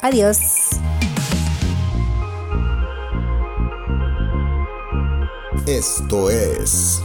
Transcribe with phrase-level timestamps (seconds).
[0.00, 0.70] Adiós.
[5.66, 7.02] Esto es.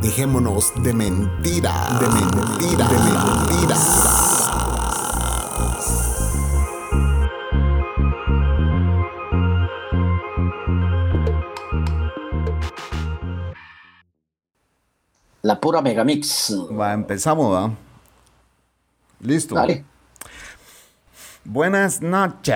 [0.00, 1.72] Dejémonos de mentira.
[2.00, 2.88] De mentira.
[2.88, 3.76] De mentira.
[15.42, 16.54] La pura megamix.
[16.78, 17.72] Va, empezamos, ¿va?
[19.20, 19.54] Listo.
[19.54, 19.97] Dale.
[21.50, 22.54] Buenas noches.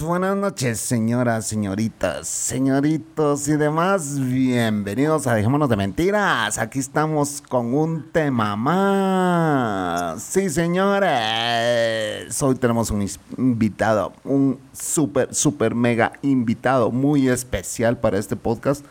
[0.00, 4.20] Buenas noches, señoras, señoritas, señoritos y demás.
[4.20, 6.58] Bienvenidos a Dejémonos de Mentiras.
[6.58, 10.22] Aquí estamos con un tema más.
[10.22, 12.40] Sí, señores.
[12.40, 13.04] Hoy tenemos un
[13.36, 18.84] invitado, un súper, súper mega invitado muy especial para este podcast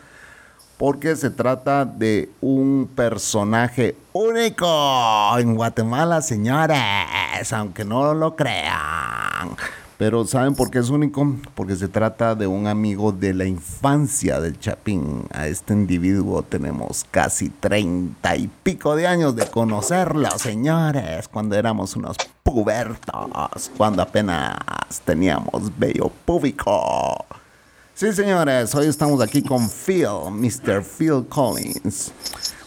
[0.78, 9.56] porque se trata de un personaje único en Guatemala, señores, aunque no lo crean.
[9.98, 11.34] Pero ¿saben por qué es único?
[11.56, 15.26] Porque se trata de un amigo de la infancia del Chapín.
[15.32, 21.96] A este individuo tenemos casi treinta y pico de años de conocerlo, señores, cuando éramos
[21.96, 24.54] unos pubertos, cuando apenas
[25.04, 27.26] teníamos bello público.
[27.98, 30.84] Sí, señores, hoy estamos aquí con Phil, Mr.
[30.84, 32.12] Phil Collins.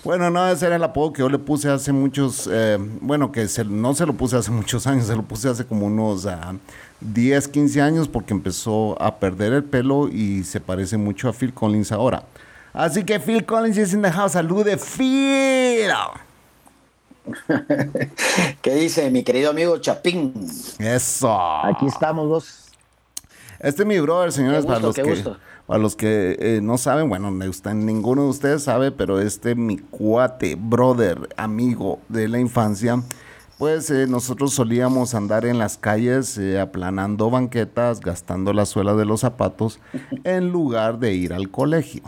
[0.04, 3.48] Bueno, no, ese era el apodo que yo le puse hace muchos, eh, bueno, que
[3.48, 6.54] se- no se lo puse hace muchos años, se lo puse hace como unos ah,
[7.00, 11.54] 10, 15 años porque empezó a perder el pelo y se parece mucho a Phil
[11.54, 12.26] Collins ahora.
[12.74, 15.94] Así que Phil Collins is in the house, salude Phil.
[18.62, 20.34] ¿Qué dice mi querido amigo Chapín?
[20.78, 21.32] Eso.
[21.64, 22.61] Aquí estamos dos.
[23.62, 25.38] Este es mi brother, señores, para los que, gusto.
[25.68, 30.56] para los que eh, no saben, bueno, ninguno de ustedes sabe, pero este mi cuate,
[30.56, 33.04] brother, amigo de la infancia,
[33.60, 39.06] pues eh, nosotros solíamos andar en las calles eh, aplanando banquetas, gastando la suela de
[39.06, 39.80] los zapatos,
[40.24, 42.02] en lugar de ir al colegio.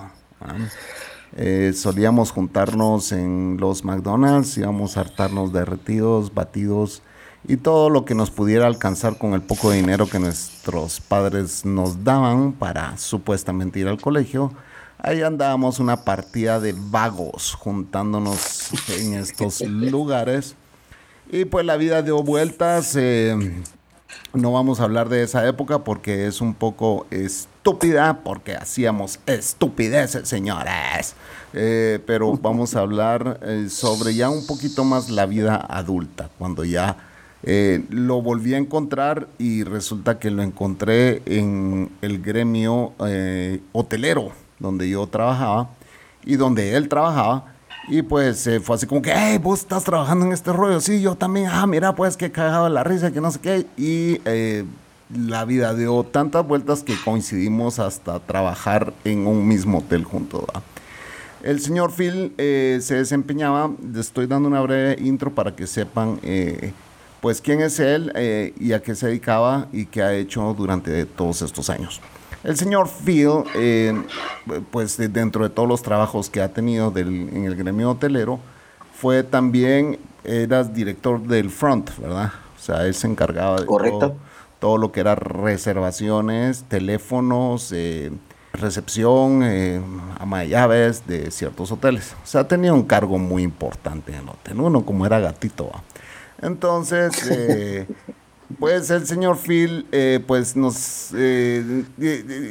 [1.36, 7.04] Eh, solíamos juntarnos en los McDonald's, íbamos a hartarnos derretidos, batidos
[7.48, 12.04] y todo lo que nos pudiera alcanzar con el poco dinero que nuestros padres nos
[12.04, 14.54] daban para supuestamente ir al colegio.
[15.00, 20.56] Ahí andábamos una partida de vagos juntándonos en estos lugares.
[21.30, 22.96] Y pues la vida dio vueltas.
[22.96, 23.36] eh,
[24.34, 30.28] no vamos a hablar de esa época porque es un poco estúpida, porque hacíamos estupideces,
[30.28, 31.16] señores.
[31.54, 36.64] Eh, pero vamos a hablar eh, sobre ya un poquito más la vida adulta, cuando
[36.64, 36.98] ya
[37.44, 44.32] eh, lo volví a encontrar y resulta que lo encontré en el gremio eh, hotelero
[44.60, 45.70] donde yo trabajaba
[46.26, 47.54] y donde él trabajaba.
[47.90, 50.80] Y pues eh, fue así como que, hey, vos estás trabajando en este rollo.
[50.80, 51.48] Sí, yo también.
[51.52, 53.66] Ah, mira, pues que cagado la risa, que no sé qué.
[53.76, 54.64] Y eh,
[55.14, 60.46] la vida dio tantas vueltas que coincidimos hasta trabajar en un mismo hotel juntos.
[61.44, 66.72] El señor Phil eh, se desempeñaba, estoy dando una breve intro para que sepan eh,
[67.24, 71.06] pues quién es él eh, y a qué se dedicaba y qué ha hecho durante
[71.06, 72.02] todos estos años.
[72.44, 73.94] El señor Phil, eh,
[74.72, 78.40] pues de- dentro de todos los trabajos que ha tenido del- en el gremio hotelero,
[78.94, 82.34] fue también, eras director del front, ¿verdad?
[82.58, 83.68] O sea, él se encargaba de
[84.00, 84.16] todo,
[84.60, 88.12] todo lo que era reservaciones, teléfonos, eh,
[88.52, 89.82] recepción, eh,
[90.20, 92.14] ama de llaves de ciertos hoteles.
[92.22, 94.60] O sea, tenía un cargo muy importante en el hotel.
[94.60, 95.70] Uno como era gatito.
[95.74, 95.82] ¿va?
[96.44, 97.88] Entonces, eh,
[98.60, 101.10] pues el señor Phil, eh, pues nos...
[101.16, 101.84] eh,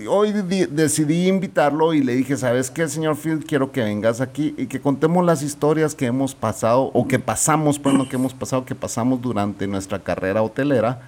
[0.08, 3.44] hoy decidí invitarlo y le dije, ¿sabes qué, señor Phil?
[3.46, 7.78] Quiero que vengas aquí y que contemos las historias que hemos pasado o que pasamos,
[7.78, 11.02] pues no que hemos pasado, que pasamos durante nuestra carrera hotelera.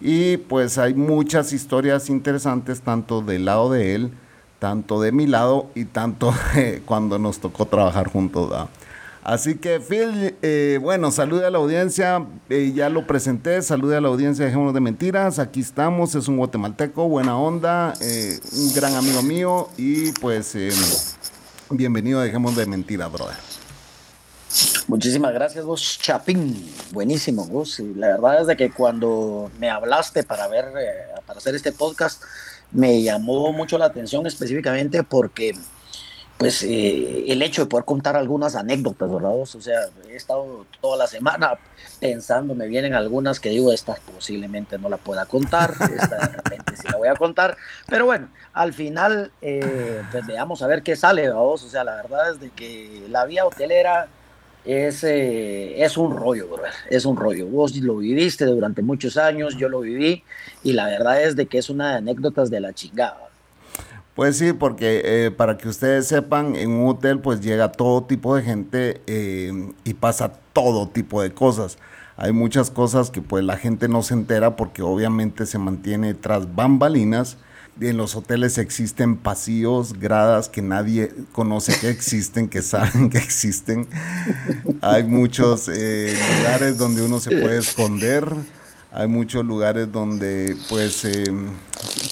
[0.00, 4.12] Y pues hay muchas historias interesantes, tanto del lado de él,
[4.58, 6.34] tanto de mi lado y tanto
[6.86, 8.50] cuando nos tocó trabajar juntos.
[8.50, 8.68] ¿va?
[9.24, 14.02] Así que Phil, eh, bueno, salude a la audiencia, eh, ya lo presenté, salude a
[14.02, 18.94] la audiencia, dejémonos de mentiras, aquí estamos, es un guatemalteco, buena onda, eh, un gran
[18.94, 20.68] amigo mío y pues eh,
[21.70, 23.36] bienvenido a Dejemos de Mentiras, brother.
[24.88, 26.70] Muchísimas gracias vos, Chapín.
[26.92, 27.80] Buenísimo vos.
[27.80, 30.66] Y la verdad es de que cuando me hablaste para ver,
[31.26, 32.22] para hacer este podcast,
[32.72, 35.54] me llamó mucho la atención específicamente porque
[36.38, 39.38] pues eh, el hecho de poder contar algunas anécdotas, ¿verdad?
[39.38, 41.58] O sea, he estado toda la semana
[42.00, 46.76] pensando, me vienen algunas que digo, esta posiblemente no la pueda contar, esta de repente
[46.76, 47.56] sí la voy a contar,
[47.88, 51.42] pero bueno, al final, eh, pues veamos a ver qué sale, ¿verdad?
[51.42, 54.08] O sea, la verdad es de que la vía hotelera
[54.64, 56.48] es, eh, es un rollo,
[56.90, 57.46] es un rollo.
[57.46, 60.24] Vos lo viviste durante muchos años, yo lo viví,
[60.62, 63.23] y la verdad es de que es una de anécdotas de la chingada.
[64.14, 68.36] Pues sí, porque eh, para que ustedes sepan, en un hotel pues llega todo tipo
[68.36, 71.78] de gente eh, y pasa todo tipo de cosas.
[72.16, 76.54] Hay muchas cosas que pues la gente no se entera porque obviamente se mantiene tras
[76.54, 77.38] bambalinas.
[77.80, 83.88] En los hoteles existen pasillos, gradas que nadie conoce que existen, que saben que existen.
[84.80, 88.32] Hay muchos eh, lugares donde uno se puede esconder
[88.94, 91.24] hay muchos lugares donde pues eh,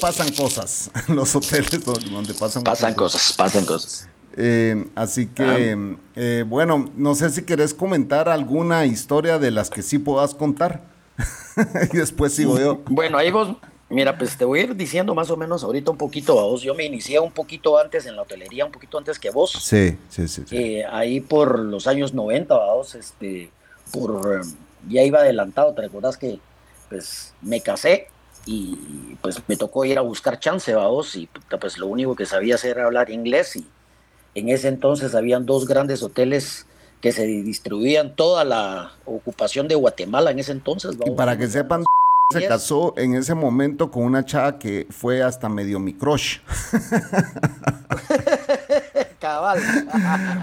[0.00, 4.08] pasan cosas, los hoteles donde pasan Pasan cosas, pasan cosas.
[4.36, 5.96] Eh, así que, ah.
[6.16, 10.82] eh, bueno, no sé si querés comentar alguna historia de las que sí puedas contar.
[11.92, 12.80] y después sigo yo.
[12.86, 13.56] Bueno, ahí vos,
[13.90, 16.62] mira, pues te voy a ir diciendo más o menos ahorita un poquito a vos.
[16.62, 19.52] Yo me inicié un poquito antes en la hotelería, un poquito antes que vos.
[19.52, 20.80] Sí, sí, sí.
[20.90, 23.50] ahí por los años 90, vos, este,
[23.92, 24.42] por,
[24.88, 26.40] ya iba adelantado, ¿te recordás que
[26.92, 28.08] pues me casé
[28.44, 31.26] y pues me tocó ir a buscar chance, vamos, y
[31.58, 33.66] pues lo único que sabía hacer era hablar inglés y
[34.34, 36.66] en ese entonces habían dos grandes hoteles
[37.00, 40.96] que se distribuían toda la ocupación de Guatemala en ese entonces.
[41.06, 41.82] y para que sepan,
[42.30, 46.40] se casó en ese momento con una chava que fue hasta medio mi crush.
[49.32, 49.60] Cabal.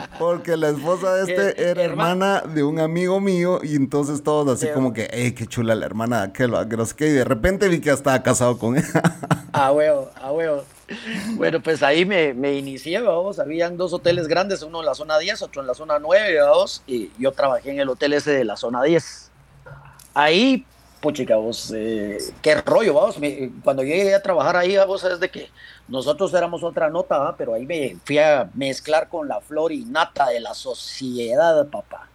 [0.19, 4.71] Porque la esposa de este era hermana de un amigo mío y entonces todos así
[4.73, 6.53] como que, ¡ey, qué chula la hermana de aquel!
[6.67, 7.07] Que no sé qué.
[7.07, 9.03] Y de repente vi que estaba casado con ella.
[9.51, 10.63] Ah, huevo, ah, huevo.
[11.35, 13.39] Bueno, pues ahí me, me inicié, vamos.
[13.39, 16.83] Habían dos hoteles grandes, uno en la zona 10, otro en la zona 9, vamos.
[16.87, 19.31] Y yo trabajé en el hotel ese de la zona 10.
[20.13, 20.65] Ahí
[20.99, 23.17] puchica, vos, eh, qué rollo, vamos.
[23.63, 25.49] cuando yo llegué a trabajar ahí, vos sabes de que
[25.87, 30.29] nosotros éramos otra nota, pero ahí me fui a mezclar con la flor y nata
[30.29, 32.07] de la sociedad, papá.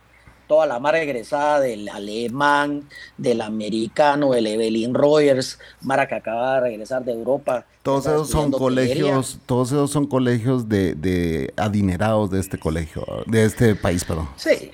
[0.47, 2.87] Toda la mar egresada del alemán,
[3.17, 7.65] del americano, el Evelyn Rogers, Mara que acaba de regresar de Europa.
[7.83, 13.45] Todos esos son colegios, todos esos son colegios de, de adinerados de este colegio, de
[13.45, 14.29] este país, perdón.
[14.37, 14.73] Sí,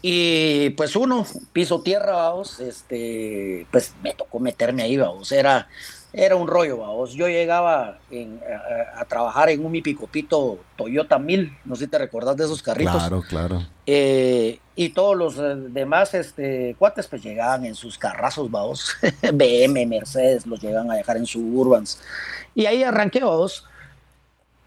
[0.00, 5.68] y pues uno, piso tierra, vamos, este, pues me tocó meterme ahí, vamos, era,
[6.12, 7.12] era un rollo, vamos.
[7.12, 7.98] Yo llegaba
[8.96, 12.62] a, trabajar en un mi picopito Toyota 1000, no sé si te recordás de esos
[12.62, 12.94] carritos.
[12.94, 13.66] Claro, claro.
[13.86, 18.96] Eh, y todos los eh, demás este, cuates pues llegaban en sus carrazos, vamos,
[19.32, 22.00] BM, Mercedes, los llegaban a dejar en Suburbans.
[22.54, 23.66] Y ahí arranqué, vamos.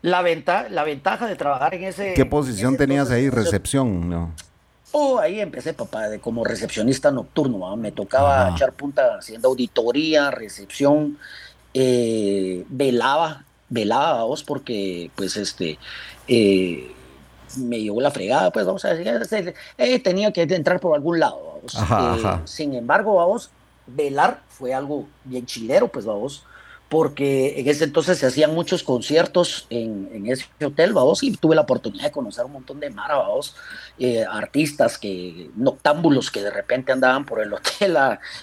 [0.02, 2.16] La, venta, la ventaja de trabajar en ese...
[2.16, 3.30] ¿Qué posición tenías ahí?
[3.30, 4.34] Recepción, ¿no?
[4.94, 7.76] Oh, ahí empecé, papá, de como recepcionista nocturno.
[7.78, 11.18] Me tocaba echar punta haciendo auditoría, recepción,
[11.74, 15.80] eh, velaba, velaba vos, porque pues este
[16.28, 16.92] eh,
[17.58, 21.62] me llevó la fregada, pues vamos a decir, eh, tenía que entrar por algún lado.
[22.46, 23.50] Sin embargo, vamos,
[23.88, 26.44] velar fue algo bien chilero, pues vamos
[26.92, 31.62] porque en ese entonces se hacían muchos conciertos en, ese hotel, vamos, y tuve la
[31.62, 33.56] oportunidad de conocer un montón de mara, vamos,
[33.98, 37.98] eh, artistas que, noctámbulos que de repente andaban por el hotel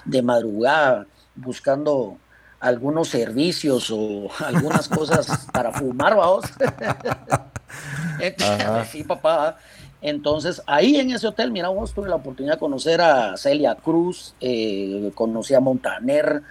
[0.07, 2.17] de madrugada buscando
[2.59, 6.47] algunos servicios o algunas cosas para fumar, vamos.
[8.91, 9.59] sí, papá.
[10.01, 14.33] Entonces, ahí en ese hotel, mira, vos tuve la oportunidad de conocer a Celia Cruz,
[14.41, 16.43] eh, conocí a Montaner,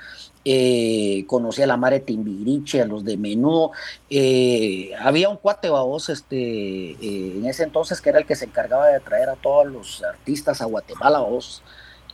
[0.50, 3.72] eh, conocí a la Mare Timbiriche, a los de Menú.
[4.10, 8.46] Eh, había un cuate babos este, eh, en ese entonces que era el que se
[8.46, 11.62] encargaba de traer a todos los artistas a Guatemala, vos.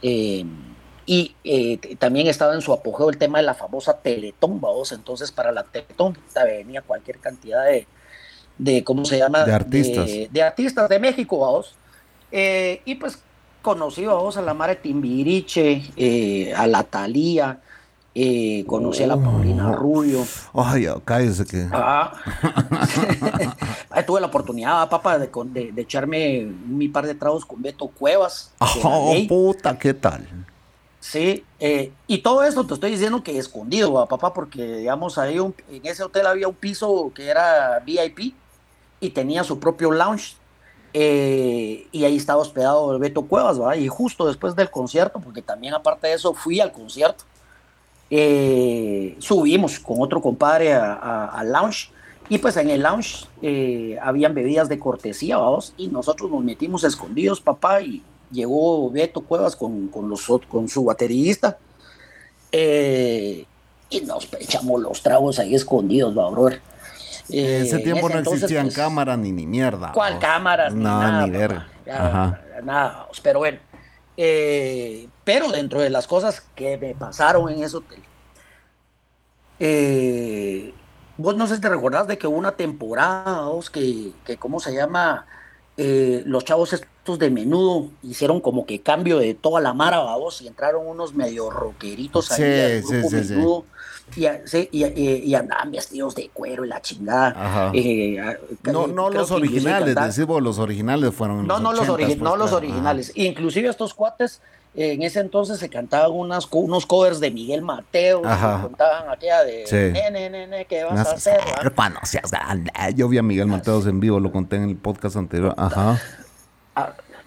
[0.01, 1.35] y
[1.99, 4.93] también estaba en su apogeo el tema de la famosa Teletón, vos.
[4.93, 7.85] Entonces, para la Teletón venía cualquier cantidad de,
[8.57, 9.45] de ¿cómo se llama?
[9.45, 10.09] De artistas.
[10.31, 11.75] De, artistas de México, vos.
[12.31, 13.19] y pues
[13.61, 15.83] conocí vos a la Mare Timbiriche,
[16.57, 17.59] a la Talía,
[18.15, 20.25] eh, conocí a la Paulina Rubio.
[20.53, 21.67] Ay, cállese que.
[21.74, 22.13] Ah.
[24.05, 28.51] tuve la oportunidad, papá, de, de, echarme mi par de tragos con Beto Cuevas.
[28.60, 30.27] Oh, puta, ¿qué tal?
[31.00, 35.86] Sí, eh, y todo esto te estoy diciendo que escondido, papá, porque digamos ahí en
[35.86, 38.34] ese hotel había un piso que era VIP
[39.00, 40.38] y tenía su propio lounge
[40.96, 43.75] Eh, y ahí estaba hospedado Beto Cuevas, ¿va?
[43.75, 47.25] Y justo después del concierto, porque también aparte de eso fui al concierto,
[48.10, 51.89] eh, subimos con otro compadre al lounge
[52.29, 56.83] y pues en el lounge eh, habían bebidas de cortesía, vamos, y nosotros nos metimos
[56.83, 61.57] escondidos, papá, y llegó Beto Cuevas con, con, los, con su baterista.
[62.51, 66.62] y nos echamos los tragos ahí escondidos, va, brother.
[67.29, 69.91] En ese tiempo no existían pues, cámaras ni, ni mierda.
[69.93, 70.74] ¿Cuál cámaras?
[70.74, 71.62] No, ni, nada, ni ver.
[72.63, 73.60] Nada, pero bueno.
[74.17, 78.00] Eh, pero dentro de las cosas que me pasaron en ese hotel,
[79.60, 80.74] eh,
[81.17, 84.74] vos no sé si te recordás de que hubo una temporada, que, que ¿cómo se
[84.74, 85.25] llama?
[85.77, 90.41] Eh, los chavos estos de menudo hicieron como que cambio de toda la mara, vos,
[90.41, 93.65] y entraron unos medio rockeritos ahí sí, sí, menudo
[94.15, 97.72] y, andaban vestidos de cuero y la chingada.
[97.74, 98.17] Eh,
[98.63, 101.48] no, no los originales, decimos los originales fueron.
[101.48, 103.12] No, no, los, pues, no los originales.
[103.15, 104.41] Inclusive estos cuates
[104.75, 110.29] en ese entonces se cantaban unas, unos covers de Miguel Mateo, contaban aquella de nene,
[110.29, 111.39] nene, ¿qué vas a hacer?
[111.62, 112.00] Hermano,
[112.96, 115.53] Yo vi a Miguel Mateos en vivo, lo conté en el podcast anterior.
[115.58, 116.00] Ajá.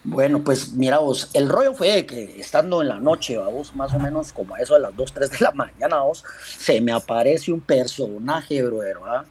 [0.09, 3.99] Bueno, pues mira vos, el rollo fue que estando en la noche, vos, más o
[3.99, 6.23] menos como a eso de las 2, 3 de la mañana, vos,
[6.59, 9.25] se me aparece un personaje, brother, ¿verdad?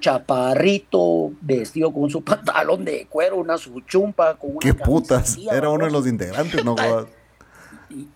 [0.00, 5.38] Chaparrito, vestido con su pantalón de cuero, una suchumpa, con una ¿Qué putas?
[5.50, 6.74] Era uno de los integrantes, ¿no?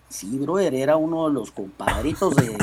[0.09, 2.57] sí, brother, era uno de los compadritos de,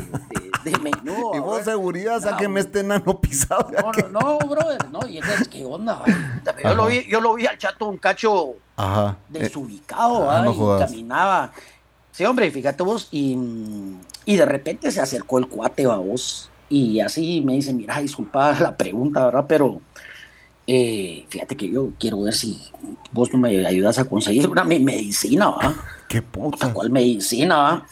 [0.64, 1.34] de, menudo.
[1.34, 3.70] Y vos, seguridad, sáquenme este nano pisado.
[3.70, 6.02] No, no, no, brother, no, y entonces, ¿qué onda?
[6.62, 9.16] Yo lo, vi, yo lo vi al chato un cacho Ajá.
[9.28, 11.52] desubicado, ah, y caminaba.
[12.10, 13.38] Sí, hombre, fíjate vos, y,
[14.24, 18.52] y de repente se acercó el cuate a vos, y así me dice, mira, disculpa
[18.60, 19.44] la pregunta, ¿verdad?
[19.48, 19.80] Pero
[20.66, 22.60] eh, fíjate que yo quiero ver si
[23.12, 25.74] vos no me ayudas a conseguir una medicina, ¿va?
[26.08, 26.72] ¿Qué puta?
[26.72, 27.86] ¿Cuál medicina, va?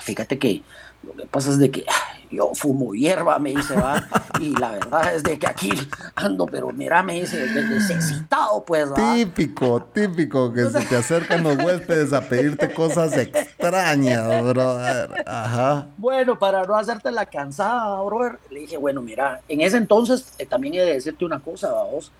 [0.00, 0.62] Fíjate que
[1.02, 1.84] lo que pasa es de que
[2.30, 4.06] yo fumo hierba, me dice, va.
[4.40, 5.72] Y la verdad es de que aquí
[6.14, 9.14] ando, pero mira, me dice, necesitado, pues, ¿va?
[9.14, 15.24] Típico, típico, que se te acercan los huéspedes a pedirte cosas extrañas, brother.
[15.26, 15.88] Ajá.
[15.96, 20.46] Bueno, para no hacerte la cansada, brother, le dije, bueno, mira, en ese entonces eh,
[20.46, 22.12] también he de decirte una cosa, vos.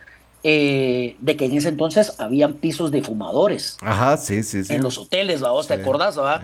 [0.45, 3.77] Eh, de que en ese entonces habían pisos de fumadores.
[3.81, 4.73] Ajá, sí, sí, sí.
[4.73, 5.51] En los hoteles, ¿va?
[5.51, 6.41] ¿Vos te acordás, va?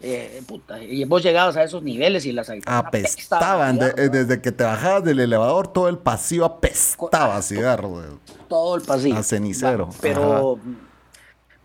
[0.00, 3.80] Eh, puta, y vos llegabas a esos niveles y las apestaban.
[3.96, 8.18] Eh, desde que te bajabas del elevador, todo el pasillo apestaba a cigarro.
[8.48, 9.16] Todo el pasillo.
[9.16, 9.88] A cenicero.
[10.02, 10.58] pero,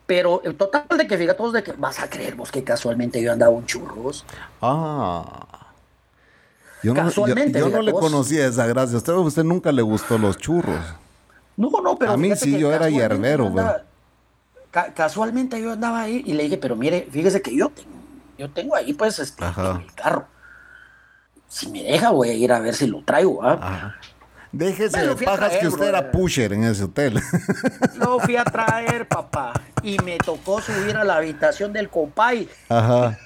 [0.06, 3.22] pero el total de que fíjate vos de que vas a creer vos que casualmente
[3.22, 4.26] yo andaba un churros.
[4.62, 5.50] Ah.
[6.82, 8.98] Yo no, Casualmente, yo, no le conocía esa gracia.
[8.98, 10.80] Usted, usted nunca le gustó los churros.
[11.58, 12.14] No, no, pero.
[12.14, 13.66] A mí sí, yo era hierbero, güey.
[14.96, 17.90] casualmente yo andaba ahí y le dije, pero mire, fíjese que yo tengo,
[18.38, 20.28] yo tengo ahí, pues, este, el carro.
[21.48, 23.96] Si me deja, voy a ir a ver si lo traigo, ¿ah?
[24.54, 27.20] Déjese de pajas que usted era pusher en ese hotel.
[27.98, 29.52] Lo fui a traer, papá.
[29.82, 32.48] Y me tocó subir a la habitación del compay.
[32.70, 33.18] Ajá.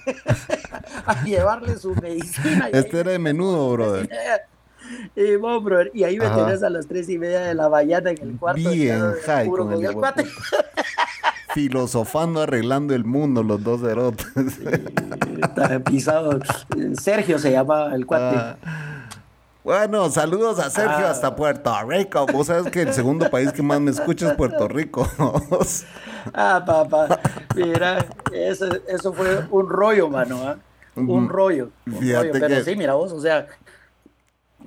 [1.06, 2.70] a llevarle su medicina.
[2.72, 4.10] Este era de menudo, brother.
[5.15, 5.63] Y, vos,
[5.94, 8.70] y ahí me tenés a las tres y media de la mañana en el cuarto.
[8.70, 9.98] Bien, high con el,
[11.53, 14.27] Filosofando, arreglando el mundo, los dos erotes.
[15.86, 16.39] pisado.
[16.94, 18.38] Sergio se llama el cuate.
[18.38, 18.58] Ah.
[19.63, 21.12] Bueno, saludos a Sergio ah.
[21.12, 22.25] hasta Puerto Rico.
[22.27, 25.10] Vos sabes que el segundo país que más me escucha es Puerto Rico.
[26.34, 27.20] ah, papá.
[27.56, 30.39] Mira, eso, eso fue un rollo, mano.
[30.46, 30.58] ¿ah?
[30.96, 31.70] Un rollo.
[31.86, 32.32] Un rollo.
[32.32, 33.48] Pero sí, mira vos, o sea,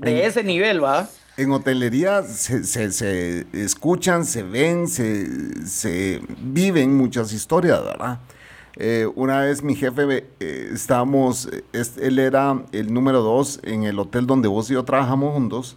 [0.00, 1.09] de ese nivel, ¿va?
[1.37, 8.19] En hotelería se, se, escuchan, se ven, se, se, viven muchas historias, ¿verdad?
[8.76, 14.26] Eh, una vez mi jefe, eh, estábamos, él era el número dos en el hotel
[14.26, 15.76] donde vos y yo trabajamos juntos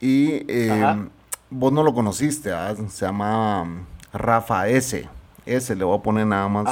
[0.00, 1.08] y eh,
[1.50, 2.76] vos no lo conociste, ¿verdad?
[2.88, 5.08] se llama Rafa S.
[5.44, 6.66] S, le voy a poner nada más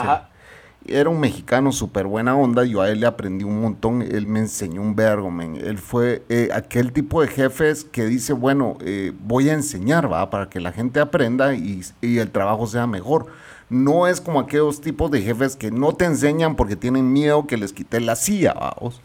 [0.87, 4.41] era un mexicano súper buena onda, yo a él le aprendí un montón, él me
[4.41, 9.49] enseñó un vergo, Él fue eh, aquel tipo de jefes que dice, bueno, eh, voy
[9.49, 13.26] a enseñar, va, para que la gente aprenda y, el trabajo sea mejor.
[13.71, 17.57] No es como aquellos tipos de jefes que no te enseñan porque tienen miedo que
[17.57, 19.00] les quite la silla, vamos.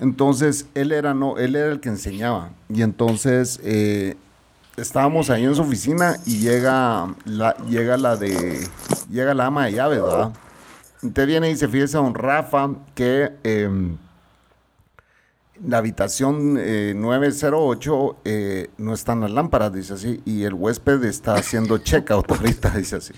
[0.00, 2.50] Entonces, él era, no, él era el que enseñaba.
[2.68, 4.16] Y entonces, eh,
[4.76, 8.68] estábamos ahí en su oficina y llega la, llega la de,
[9.10, 10.32] llega la ama de llaves, ¿verdad?
[11.12, 13.96] Te viene y se fíjese a un Rafa que em,
[15.64, 21.34] la habitación 908 eh, eh, no están las lámparas, dice así, y el huésped está
[21.34, 23.14] haciendo checkout ahorita, dice así.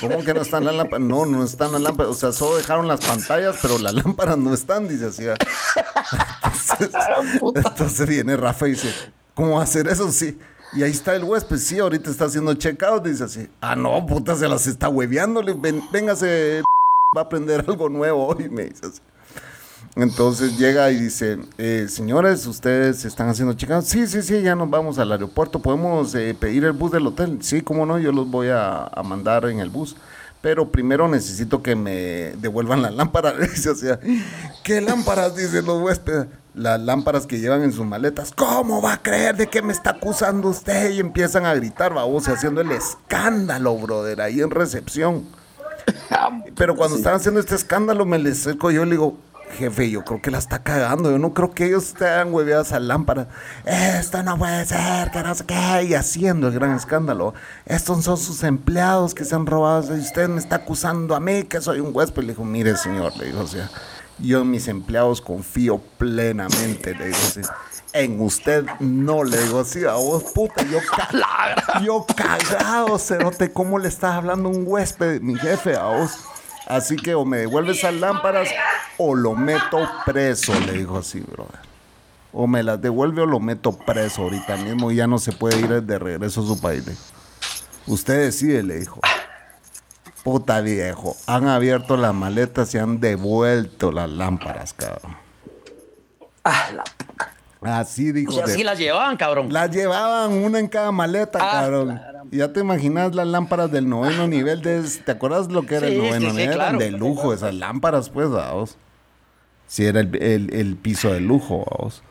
[0.00, 1.06] ¿Cómo que no están las lámparas?
[1.06, 2.12] No, no están las lámparas.
[2.12, 5.24] O sea, solo dejaron las pantallas, pero las lámparas no están, dice así.
[7.54, 8.92] Entonces, viene Rafa y dice,
[9.34, 10.10] ¿cómo hacer eso?
[10.10, 10.38] Sí.
[10.74, 13.48] Y ahí está el huésped, sí, ahorita está haciendo checkout, dice así.
[13.60, 15.42] Ah, no, puta, se las está hueveando.
[15.58, 16.62] Ven, véngase,
[17.14, 19.00] va a aprender algo nuevo hoy, me dice así.
[19.96, 23.86] Entonces llega y dice, eh, señores, ustedes están haciendo chicas.
[23.86, 25.60] Sí, sí, sí, ya nos vamos al aeropuerto.
[25.60, 27.40] ¿Podemos eh, pedir el bus del hotel?
[27.42, 29.96] Sí, cómo no, yo los voy a, mandar en el bus.
[30.40, 33.34] Pero primero necesito que me devuelvan las lámparas.
[33.66, 34.00] o sea,
[34.64, 35.36] ¿qué lámparas?
[35.36, 36.28] Dicen los huéspedes.
[36.54, 38.32] Las lámparas que llevan en sus maletas.
[38.34, 40.90] ¿Cómo va a creer de que me está acusando usted?
[40.92, 45.41] Y empiezan a gritar, babose, haciendo el escándalo, brother, ahí en recepción.
[46.56, 49.18] Pero cuando están haciendo este escándalo, me les acerco yo y le digo,
[49.52, 51.10] jefe, yo creo que la está cagando.
[51.10, 53.28] Yo no creo que ellos estén hueveados a lámpara.
[53.64, 55.84] Esto no puede ser, que no sé qué.
[55.88, 57.34] Y haciendo el gran escándalo.
[57.66, 59.96] Estos son sus empleados que se han robado.
[59.96, 62.22] Y usted me está acusando a mí que soy un huésped.
[62.22, 63.70] Le dijo, mire, señor, le dijo, o sea,
[64.18, 66.94] yo en mis empleados confío plenamente.
[66.94, 67.20] Le dijo,
[67.92, 70.78] en usted no le digo así a vos, puta, yo,
[71.82, 76.18] yo cagado, cerote, ¿cómo le estás hablando un huésped, mi jefe, a vos?
[76.66, 78.48] Así que o me devuelve esas lámparas
[78.96, 81.60] o lo meto preso, le dijo así, brother.
[82.32, 85.60] O me las devuelve o lo meto preso ahorita mismo y ya no se puede
[85.60, 86.84] ir de regreso a su país.
[87.86, 89.00] Usted decide, le dijo.
[90.22, 95.16] Puta viejo, han abierto las maletas y han devuelto las lámparas, cabrón.
[96.44, 97.32] Ah, la puta.
[97.62, 98.32] Así dijo.
[98.32, 99.52] O sea, las llevaban, cabrón.
[99.52, 102.00] Las llevaban una en cada maleta, ah, cabrón.
[102.30, 104.82] Ya te imaginas las lámparas del noveno nivel de...
[105.04, 106.52] ¿Te acuerdas lo que era el noveno nivel?
[106.52, 108.76] Eran de lujo esas lámparas, pues, vamos.
[109.66, 112.02] Si era el, piso de lujo, vamos.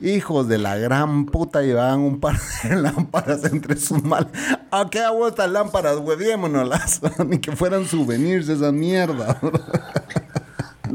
[0.00, 4.28] Hijos de la gran puta llevaban un par de lámparas entre sus mal.
[4.70, 5.98] ¿A qué hago estas lámparas?
[5.98, 6.70] Hueviémonos
[7.26, 9.40] Ni que fueran souvenirs esa mierda.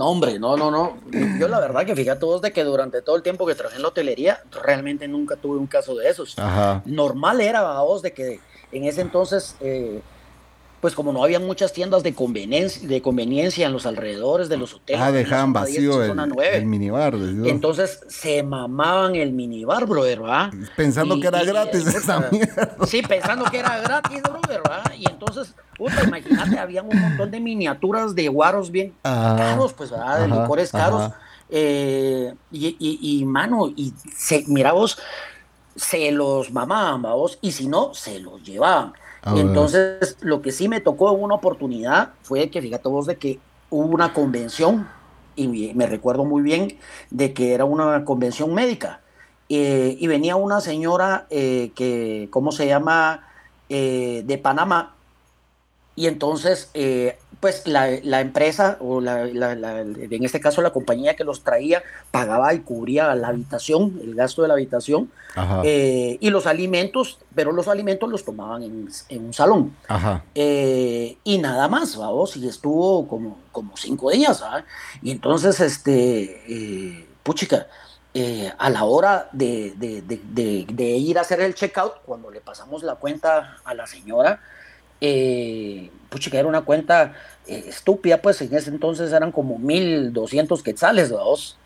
[0.03, 0.97] No, hombre, no, no, no.
[1.39, 3.83] Yo la verdad que fíjate todos de que durante todo el tiempo que trabajé en
[3.83, 6.35] la hotelería, realmente nunca tuve un caso de esos.
[6.83, 8.41] Normal era, vos, de que
[8.73, 10.01] en ese entonces eh,
[10.81, 14.73] pues como no había muchas tiendas de conveniencia, de conveniencia en los alrededores de los
[14.73, 15.01] hoteles.
[15.01, 17.15] Ah, dejaban vacío el, minibar.
[17.45, 20.51] Entonces se mamaban el minibar, brother, ¿verdad?
[20.75, 22.75] Pensando que era gratis esa mierda.
[22.85, 24.91] Sí, pensando que era gratis, brother, ¿verdad?
[24.97, 30.21] Y entonces, puta, imagínate, había un montón de miniaturas de guaros bien caros, pues, ¿verdad?
[30.21, 31.11] De licores caros.
[31.49, 34.97] Eh, y, mano, y se, mira vos,
[35.75, 38.93] se los mamaban, vos, y si no, se los llevaban.
[39.35, 43.39] Entonces, lo que sí me tocó en una oportunidad fue que, fíjate vos, de que
[43.69, 44.87] hubo una convención,
[45.35, 46.77] y me recuerdo muy bien
[47.09, 49.01] de que era una convención médica,
[49.49, 53.27] eh, y venía una señora eh, que, ¿cómo se llama?,
[53.69, 54.93] de Panamá,
[55.95, 56.69] y entonces
[57.43, 62.59] pues la, empresa o la, en este caso la compañía que los traía pagaba y
[62.59, 65.11] cubría la habitación, el gasto de la habitación
[65.65, 69.75] eh, y los alimentos, pero los alimentos los tomaban en, un salón.
[70.35, 74.41] Eh, y nada más, vamos, y estuvo como, como cinco días,
[75.01, 77.67] Y entonces, este, eh, puchica,
[78.57, 83.57] a la hora de, de, ir a hacer el checkout, cuando le pasamos la cuenta
[83.65, 84.39] a la señora,
[85.01, 87.13] eh, puchica, era una cuenta
[87.47, 91.57] eh, estúpida, pues en ese entonces eran como 1200 quetzales, dos,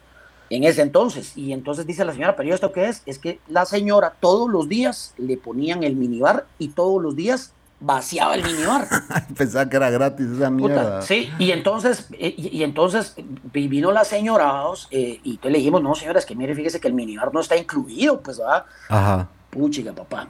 [0.50, 1.38] en ese entonces.
[1.38, 3.04] Y entonces dice la señora, pero ¿esto qué es?
[3.06, 7.54] Es que la señora todos los días le ponían el minibar y todos los días
[7.80, 8.88] vaciaba el minibar.
[9.38, 11.02] Pensaba que era gratis esa mierda.
[11.04, 13.16] sí, y entonces, eh, y, entonces
[13.54, 16.96] vino la señora eh, y le dijimos, no señora, es que mire, fíjese que el
[16.96, 18.66] minibar no está incluido, pues va.
[18.90, 19.28] Ajá.
[19.52, 20.28] Puchica, papá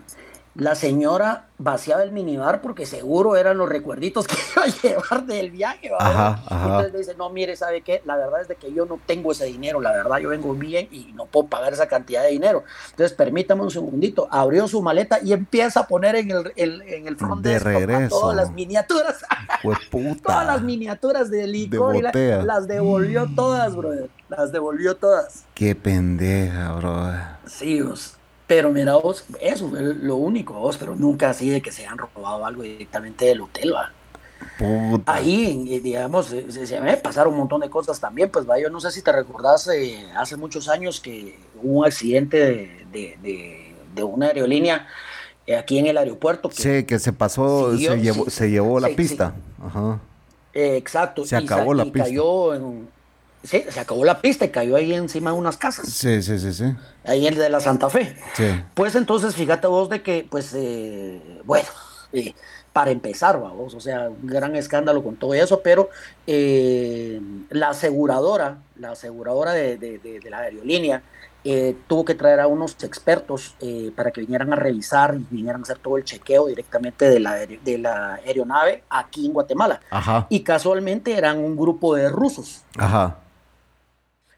[0.58, 5.52] la señora vaciaba el minibar porque seguro eran los recuerditos que iba a llevar del
[5.52, 5.92] viaje.
[6.00, 8.02] Ajá, Entonces le dice, no, mire, ¿sabe qué?
[8.06, 10.88] La verdad es de que yo no tengo ese dinero, la verdad yo vengo bien
[10.92, 12.64] y no puedo pagar esa cantidad de dinero.
[12.90, 17.16] Entonces permítame un segundito, abrió su maleta y empieza a poner en el, en el
[17.18, 18.20] front de regreso.
[18.20, 19.18] todas las miniaturas.
[19.64, 20.22] Pues puta.
[20.22, 24.08] todas las miniaturas de licor y las devolvió todas, brother.
[24.30, 25.46] Las devolvió todas.
[25.56, 27.22] Qué pendeja, brother.
[27.48, 28.17] Sí, vos.
[28.48, 31.98] Pero mira vos, eso es lo único vos, pero nunca así de que se han
[31.98, 33.92] robado algo directamente del hotel, va.
[35.06, 38.92] Ahí, digamos, se, me pasaron un montón de cosas también, pues va, yo no sé
[38.92, 44.88] si te recordás eh, hace muchos años que hubo un accidente de, una aerolínea
[45.46, 46.50] eh, aquí en el aeropuerto.
[46.52, 49.36] sí, que se pasó, se, llevó, se llevó la pista.
[49.64, 50.00] Ajá.
[50.54, 51.26] exacto.
[51.26, 52.04] Se acabó la pista.
[52.04, 52.88] Cayó en,
[53.48, 55.88] Sí, se acabó la pista y cayó ahí encima de unas casas.
[55.88, 56.66] Sí, sí, sí, sí.
[57.06, 58.18] Ahí el de la Santa Fe.
[58.34, 58.62] Sí.
[58.74, 61.68] Pues entonces, fíjate vos de que, pues, eh, bueno,
[62.12, 62.34] eh,
[62.74, 65.90] para empezar, vamos, o sea, un gran escándalo con todo eso, pero
[66.28, 71.02] eh, la aseguradora, la aseguradora de, de, de la aerolínea,
[71.44, 75.62] eh, tuvo que traer a unos expertos eh, para que vinieran a revisar y vinieran
[75.62, 79.80] a hacer todo el chequeo directamente de la, de la aeronave aquí en Guatemala.
[79.90, 80.28] Ajá.
[80.30, 82.64] Y casualmente eran un grupo de rusos.
[82.78, 83.20] Ajá.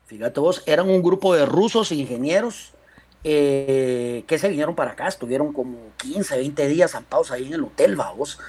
[0.10, 2.74] Fíjate vos, eran un grupo de rusos ingenieros
[3.24, 7.64] eh, que se vinieron para acá, estuvieron como 15, 20 días zampados ahí en el
[7.64, 8.40] hotel, vamos.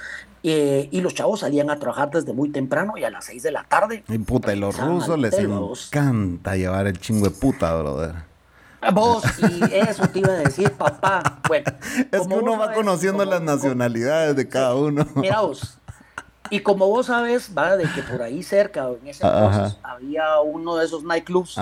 [0.43, 3.53] Eh, y los chavos salían a trabajar desde muy temprano y a las 6 de
[3.53, 4.03] la tarde.
[4.09, 8.15] Y puta, y los rusos les encanta llevar el chingo de puta, brother.
[8.95, 11.41] Vos, y eso te iba a decir, papá.
[11.47, 11.71] Bueno,
[12.11, 15.07] es que uno va conociendo las nacionalidades de cada uno.
[15.15, 15.77] Mira vos,
[16.49, 20.77] y como vos sabes, va de que por ahí cerca, en ese entonces, había uno
[20.77, 21.57] de esos nightclubs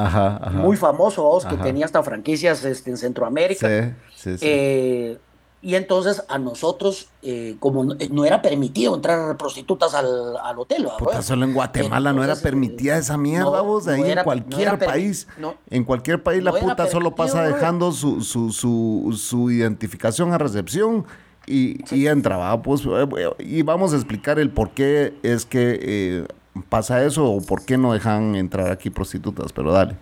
[0.53, 3.69] muy famoso, vos, que tenía hasta franquicias este, en Centroamérica.
[3.69, 4.47] Sí, sí, sí.
[4.47, 5.19] Eh,
[5.61, 10.87] y entonces a nosotros, eh, como no, era permitido entrar prostitutas al, al hotel.
[10.97, 15.27] Puta, solo en Guatemala no era permitida esa mierda, vos, ahí en cualquier país.
[15.69, 21.07] en cualquier país la puta solo pasa dejando su, su, su, su, identificación a recepción
[21.49, 22.63] y, y entra, ¿va?
[22.63, 26.27] Pues, eh, y vamos a explicar el por qué es que eh,
[26.69, 29.97] pasa eso o por qué no dejan entrar aquí prostitutas, pero dale.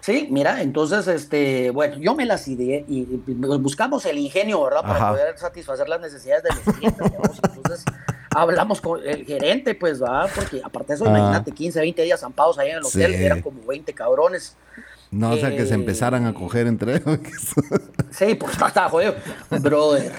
[0.00, 3.04] Sí, mira, entonces, este, bueno, yo me las ideé y,
[3.58, 4.82] buscamos el ingenio, ¿verdad?
[4.82, 7.06] Para poder satisfacer las necesidades de los clientes,
[7.56, 7.84] Entonces,
[8.34, 12.58] hablamos con el gerente, pues, va, porque aparte de eso, imagínate, 15, 20 días zampados
[12.58, 14.56] ahí en el hotel, eran como 20 cabrones.
[15.10, 17.18] No, o sea, que se empezaran a coger entre ellos.
[18.10, 19.14] sí, pues está jodido.
[19.50, 20.12] Brother.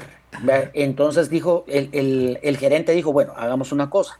[0.74, 4.20] Entonces dijo, el, el, el gerente dijo, bueno, hagamos una cosa.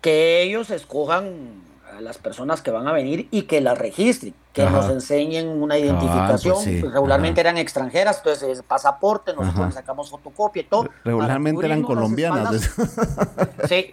[0.00, 1.68] Que ellos escojan
[2.00, 5.78] las personas que van a venir y que las registren, que nos enseñen una ah,
[5.78, 6.56] identificación.
[6.56, 10.88] Pues regularmente eran extranjeras, entonces pasaporte, nosotros sacamos fotocopia y todo.
[11.04, 12.70] Regularmente eran colombianas.
[13.68, 13.90] sí,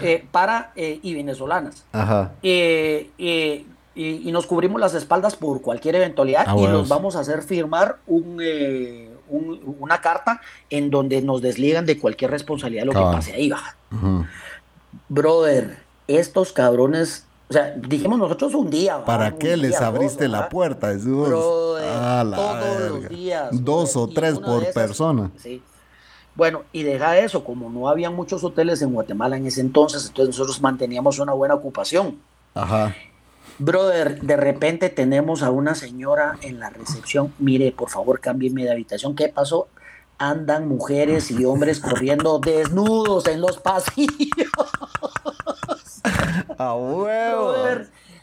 [0.00, 1.84] eh, para eh, y venezolanas.
[1.92, 2.32] Ajá.
[2.42, 7.42] Eh, y, nos cubrimos las espaldas por cualquier eventualidad ah, y nos vamos a hacer
[7.42, 8.40] firmar un,
[9.28, 13.50] una carta en donde nos desligan de cualquier responsabilidad de lo que pase ahí.
[13.50, 13.76] Baja.
[15.08, 19.04] Brother, estos cabrones o sea, dijimos nosotros un día.
[19.04, 20.90] ¿Para qué les abriste la puerta?
[20.90, 23.48] Es ah, todos los días.
[23.62, 25.30] Dos o tres por persona.
[25.36, 25.62] Sí.
[26.34, 30.34] Bueno, y deja eso, como no había muchos hoteles en Guatemala en ese entonces, entonces
[30.34, 32.18] nosotros manteníamos una buena ocupación.
[32.54, 32.94] Ajá.
[33.58, 37.32] Brother, de repente tenemos a una señora en la recepción.
[37.38, 39.14] Mire, por favor, cámbienme de habitación.
[39.14, 39.68] ¿Qué pasó?
[40.18, 44.50] Andan mujeres y hombres corriendo desnudos en los pasillos.
[46.58, 47.54] A huevo.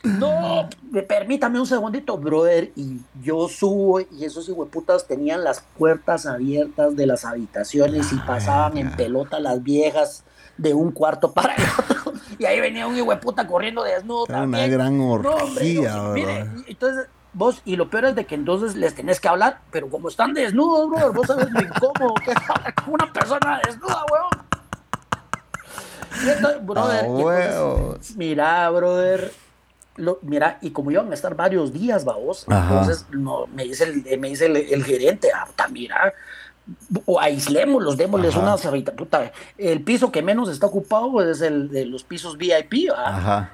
[0.04, 0.70] No,
[1.08, 2.72] permítame un segundito, brother.
[2.76, 8.78] Y yo subo y esos hijueputas tenían las puertas abiertas de las habitaciones y pasaban
[8.78, 10.24] en pelota las viejas
[10.60, 12.14] de un cuarto para el otro.
[12.38, 16.14] Y ahí venía un hijueputa corriendo desnudo Una gran orgía,
[16.68, 20.10] entonces vos, y lo peor es de que entonces les tenés que hablar, pero como
[20.10, 22.38] están desnudos, brother, vos sabes lo incómodo que es
[22.88, 24.50] una persona desnuda, weón
[26.62, 29.32] brother, mira, brother,
[30.22, 34.30] mira, y como iban a estar varios días, vamos, entonces no, me dice el, me
[34.30, 36.14] dice el, gerente, ah, mira,
[37.06, 38.56] o aislémoslos, démosles una
[38.96, 42.90] puta, el piso que menos está ocupado es el de los pisos VIP,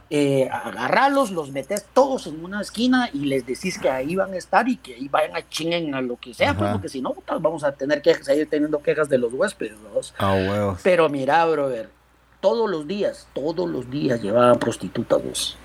[0.09, 4.37] eh, agarrarlos, los metes todos en una esquina y les decís que ahí van a
[4.37, 7.13] estar y que ahí vayan a chinguen a lo que sea, pues, porque si no,
[7.39, 9.75] vamos a tener que seguir teniendo quejas de los huéspedes,
[10.19, 11.89] ah, Pero mira, brother,
[12.41, 15.57] todos los días, todos los días llevaban prostitutas.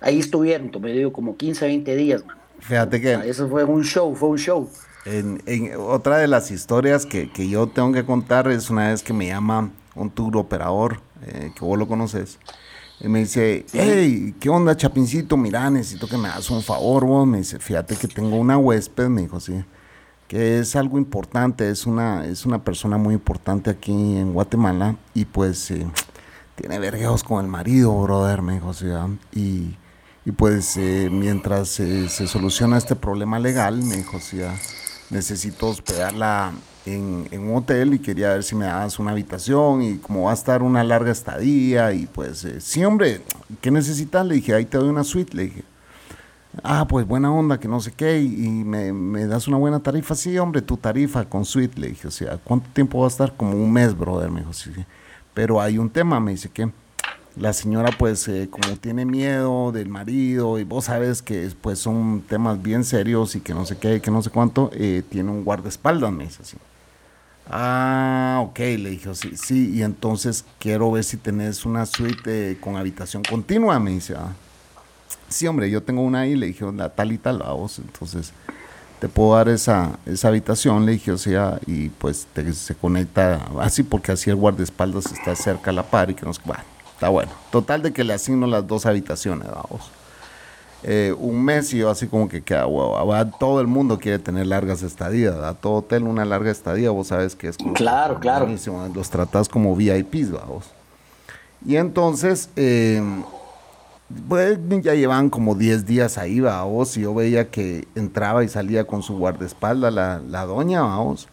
[0.00, 2.36] Ahí estuvieron, me digo, como 15, 20 días, man.
[2.60, 3.12] Fíjate que...
[3.28, 4.70] eso fue un show, fue un show.
[5.04, 5.40] En,
[5.78, 9.70] otra de las historias que, yo tengo que contar es una vez que me llama
[9.94, 12.38] un tour operador, eh, que vos lo conoces,
[13.00, 15.36] y me dice, hey, ¿qué onda, Chapincito?
[15.36, 17.26] Mira, necesito que me hagas un favor, vos.
[17.26, 19.64] Me dice, fíjate que tengo una huésped, me dijo, sí,
[20.28, 25.24] que es algo importante, es una, es una persona muy importante aquí en Guatemala, y
[25.24, 25.70] pues...
[25.70, 25.86] Eh,
[26.54, 28.86] tiene vergueos con el marido, brother, me dijo, ¿sí,
[29.32, 29.76] y,
[30.24, 34.38] y pues eh, mientras eh, se soluciona este problema legal, me dijo, sí,
[35.14, 36.52] necesito hospedarla
[36.84, 40.34] en, un hotel y quería ver si me das una habitación y como va a
[40.34, 43.22] estar una larga estadía y pues, eh, sí, hombre,
[43.60, 44.26] ¿qué necesitas?
[44.26, 45.64] Le dije, ahí te doy una suite, le dije.
[46.62, 50.14] Ah, pues buena onda, que no sé qué, y, me, me, das una buena tarifa.
[50.14, 53.36] Sí, hombre, tu tarifa con suite, le dije, o sea, ¿cuánto tiempo va a estar?
[53.36, 54.70] Como un mes, brother, me dijo, sí.
[55.32, 56.70] Pero hay un tema, me dice que
[57.36, 62.22] la señora pues eh, como tiene miedo del marido y vos sabes que pues son
[62.28, 65.44] temas bien serios y que no sé qué, que no sé cuánto, eh, tiene un
[65.44, 66.56] guardaespaldas, me dice así.
[67.50, 72.76] Ah, ok, le dije, sí, sí, y entonces quiero ver si tenés una suite con
[72.76, 74.14] habitación continua, me dice.
[74.16, 74.32] Ah.
[75.28, 78.32] Sí, hombre, yo tengo una ahí, le dije, la tal y tal, a vos, entonces
[79.00, 83.82] te puedo dar esa, esa habitación, le dije, o sea, y pues se conecta así
[83.82, 86.42] porque así el guardaespaldas está cerca a la par y que nos...
[86.42, 86.62] Bueno,
[87.04, 87.32] está bueno.
[87.50, 89.90] Total de que le asigno las dos habitaciones, vamos.
[90.82, 92.96] Eh, un mes y yo así como que queda huevo.
[93.38, 97.36] Todo el mundo quiere tener largas estadías, a todo hotel una larga estadía, vos sabes
[97.36, 98.48] que es como claro, claro.
[98.94, 100.70] Los tratás como VIPs, vamos.
[101.66, 103.02] Y entonces, eh,
[104.26, 108.86] pues ya llevan como 10 días ahí, vamos, y yo veía que entraba y salía
[108.86, 111.28] con su guardaespaldas la, la doña, vamos.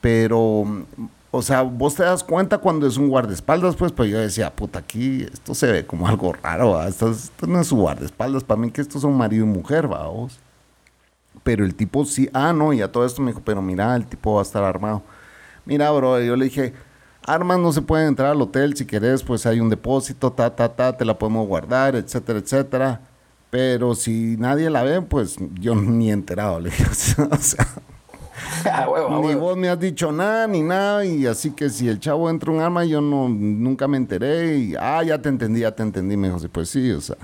[0.00, 0.64] Pero
[1.34, 4.80] o sea, vos te das cuenta cuando es un guardaespaldas, pues, pues yo decía, puta,
[4.80, 7.14] aquí esto se ve como algo raro, Esto,
[7.48, 10.38] no es su guardaespaldas, para mí que estos son marido y mujer, vamos.
[11.42, 14.06] Pero el tipo sí, ah, no, y a todo esto me dijo, pero mira, el
[14.06, 15.02] tipo va a estar armado.
[15.64, 16.74] Mira, bro, yo le dije,
[17.26, 20.68] armas no se pueden entrar al hotel, si querés, pues hay un depósito, ta, ta,
[20.68, 23.00] ta, te la podemos guardar, etcétera, etcétera.
[23.50, 26.84] Pero si nadie la ve, pues yo ni he enterado, le dije,
[27.30, 27.66] o sea
[29.22, 32.50] ni vos me has dicho nada, ni nada, y así que si el chavo entra
[32.50, 36.16] un arma, yo no, nunca me enteré, y, ah, ya te entendí, ya te entendí,
[36.16, 37.16] me dijo, pues sí, o sea,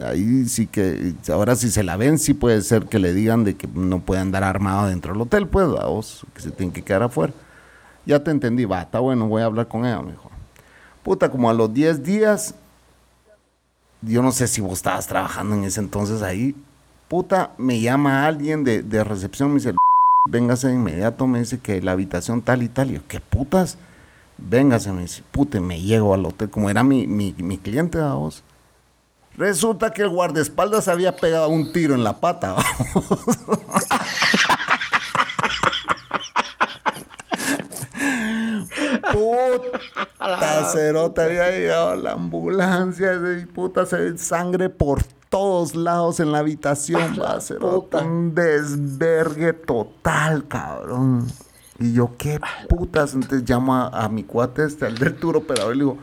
[0.00, 3.56] ahí sí que, ahora si se la ven, sí puede ser que le digan de
[3.56, 7.02] que no puede andar armado dentro del hotel, pues, vos, que se tiene que quedar
[7.02, 7.32] afuera.
[8.06, 10.30] Ya te entendí, va, está bueno, voy a hablar con ella, me dijo.
[11.02, 12.54] Puta, como a los 10 días,
[14.02, 16.54] yo no sé si vos estabas trabajando en ese entonces ahí,
[17.08, 19.74] puta, me llama alguien de, de recepción, me dice,
[20.26, 22.90] véngase de inmediato, me dice que la habitación tal y tal.
[22.90, 23.78] Y yo, ¿qué putas?
[24.38, 28.42] Véngase, me dice, pute, me llego al hotel, como era mi, mi, mi cliente, vamos.
[29.36, 32.56] Resulta que el guardaespaldas había pegado un tiro en la pata,
[39.12, 43.12] Puta cerota, había llegado la ambulancia,
[43.54, 43.84] puta,
[44.16, 45.02] sangre por
[45.34, 47.18] todos lados en la habitación.
[47.20, 51.26] Va a ser un desvergue total, cabrón.
[51.80, 53.14] Y yo, qué putas.
[53.14, 55.98] Entonces llamo a, mi cuate este, al del tour operador, y le digo,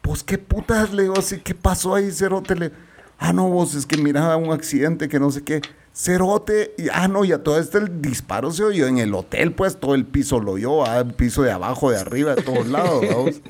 [0.00, 2.54] pues qué putas, le digo, así, ¿qué pasó ahí, Cerote?
[2.54, 2.72] Le,
[3.18, 5.60] ah, no, vos, es que miraba un accidente que no sé qué.
[5.94, 9.52] Cerote, y, ah, no, y a todo este el disparo se oyó en el hotel,
[9.52, 12.66] pues todo el piso lo oyó, ah, el piso de abajo, de arriba, de todos
[12.66, 13.04] lados,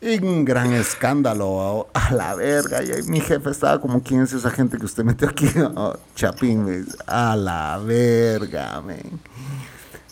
[0.00, 2.80] un gran escándalo, a la verga.
[2.82, 5.48] Y mi jefe estaba como, ¿quién es esa gente que usted metió aquí?
[5.76, 9.20] Oh, Chapín, a la verga, men.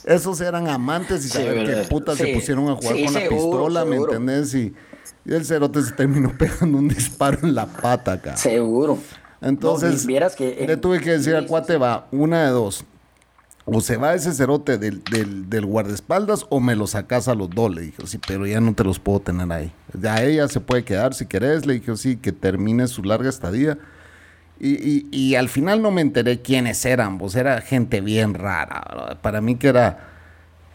[0.05, 3.97] Esos eran amantes y saber qué putas se pusieron a jugar con la pistola, ¿me
[3.97, 4.55] entendés?
[4.55, 4.75] Y,
[5.25, 8.37] el cerote se terminó pegando un disparo en la pata acá.
[8.37, 8.99] Seguro.
[9.41, 12.85] Entonces, que, le tuve que decir al cuate, va, una de dos
[13.69, 17.75] o se va ese cerote del, del, guardaespaldas o me lo sacas a los dos,
[17.75, 19.73] le dije, sí, pero ya no te los puedo tener ahí.
[19.93, 23.77] Ya ella se puede quedar si querés, le dije, sí, que termine su larga estadía.
[24.61, 29.19] Y, y, al final no me enteré quiénes eran, pues era gente bien rara.
[29.21, 30.16] Para mí que era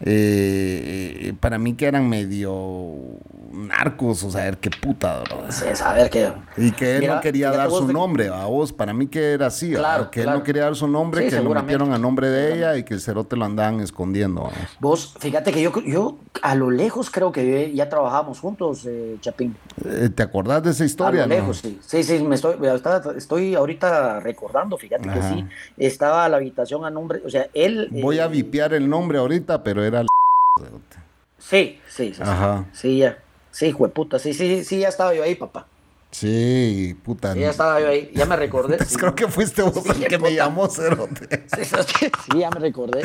[0.04, 3.20] eh, para mí que eran medio
[3.52, 5.22] narcos, o sea, qué puta,
[5.74, 6.32] saber que...
[6.56, 9.72] Y que él no quería dar su nombre, a vos, para mí que era así,
[9.72, 12.76] claro, que él no quería dar su nombre, que lo metieron a nombre de ella
[12.76, 14.50] y que el cerote lo andaban escondiendo.
[14.80, 19.56] Vos, fíjate que yo, yo a lo lejos creo que ya trabajamos juntos, eh, Chapín.
[19.84, 21.24] Eh, ¿Te acordás de esa historia?
[21.24, 21.78] A lo lejos, sí.
[21.84, 22.56] Sí, sí, me estoy,
[23.16, 25.44] estoy ahorita recordando, fíjate que sí,
[25.76, 27.88] estaba la habitación a nombre, o sea, él...
[27.90, 29.91] Voy a vipiar el nombre ahorita, pero era
[31.38, 32.22] Sí, sí, sí.
[32.22, 32.66] Ajá.
[32.72, 33.18] Sí, ya.
[33.50, 34.18] Sí, puta.
[34.18, 35.66] Sí, sí, sí, ya estaba yo ahí, papá.
[36.10, 37.32] Sí, puta.
[37.32, 38.10] Sí, ya estaba yo ahí.
[38.14, 38.78] Ya me recordé.
[38.98, 41.46] Creo que fuiste vos el que me llamó Cerote.
[41.56, 43.02] Sí, ya me recordé.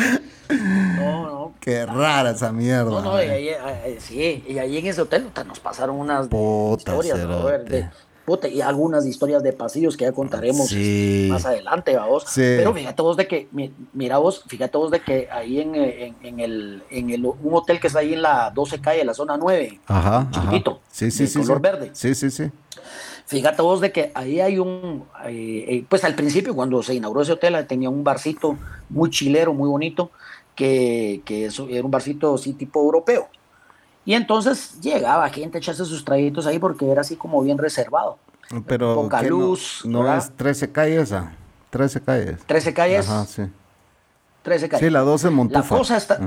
[0.49, 1.53] No, no.
[1.60, 2.89] Qué rara esa mierda.
[2.89, 7.17] No, no, y ahí, sí, y ahí en ese hotel nos pasaron unas puta, historias,
[7.65, 7.89] de,
[8.52, 10.74] y algunas historias de pasillos que ya contaremos
[11.30, 12.26] más adelante, vos.
[12.36, 13.48] Pero fíjate vos de que,
[13.94, 17.88] mira vos, fíjate vos de que ahí en, en, el, en el, un hotel que
[17.88, 21.62] está ahí en la 12 calle, la zona 9, ajá, chiquitito, Sí, sí, sí, color
[21.62, 21.92] verde.
[21.94, 22.52] Sí, sí, sí.
[23.28, 27.22] Fíjate vos de que ahí hay un, eh, eh, pues al principio cuando se inauguró
[27.22, 28.58] ese hotel tenía un barcito
[28.90, 30.12] muy chilero, muy bonito,
[30.54, 33.30] que, que eso, era un barcito así tipo europeo.
[34.08, 38.17] Y entonces llegaba gente a echarse sus traguitos ahí porque era así como bien reservado.
[38.65, 39.82] Pero poca luz.
[39.84, 41.34] No, es 13 calles, esa.
[41.72, 42.39] 13 calles.
[42.46, 43.10] 13 calles.
[43.10, 43.43] Ajá, sí.
[44.43, 44.88] 13 calles.
[44.88, 46.22] Sí, la 12 en La cosa está.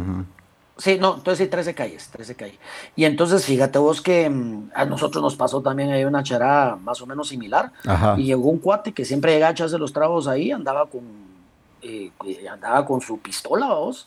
[0.77, 2.59] Sí, no, entonces sí, 13 calles, 13 calles.
[2.97, 7.01] Y entonces fíjate vos que mm, a nosotros nos pasó también ahí una charada más
[7.01, 7.73] o menos similar.
[8.19, 11.01] Y llegó un cuate que siempre llega a echarse los tragos ahí, andaba con,
[11.81, 12.11] eh,
[12.53, 14.07] andaba con su pistola, vos.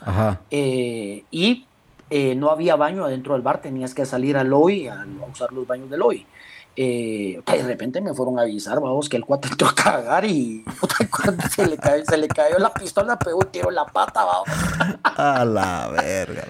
[0.51, 1.65] Eh, y
[2.15, 5.65] eh, no había baño adentro del bar, tenías que salir al hoy a, usar los
[5.65, 6.27] baños del hoy.
[6.75, 10.63] Eh, de repente me fueron a avisar, vamos, que el cuate entró a cagar y
[11.55, 14.47] se, le cayó, se le cayó la pistola, pegó un tiro en la pata, vamos.
[15.03, 16.45] A la verga,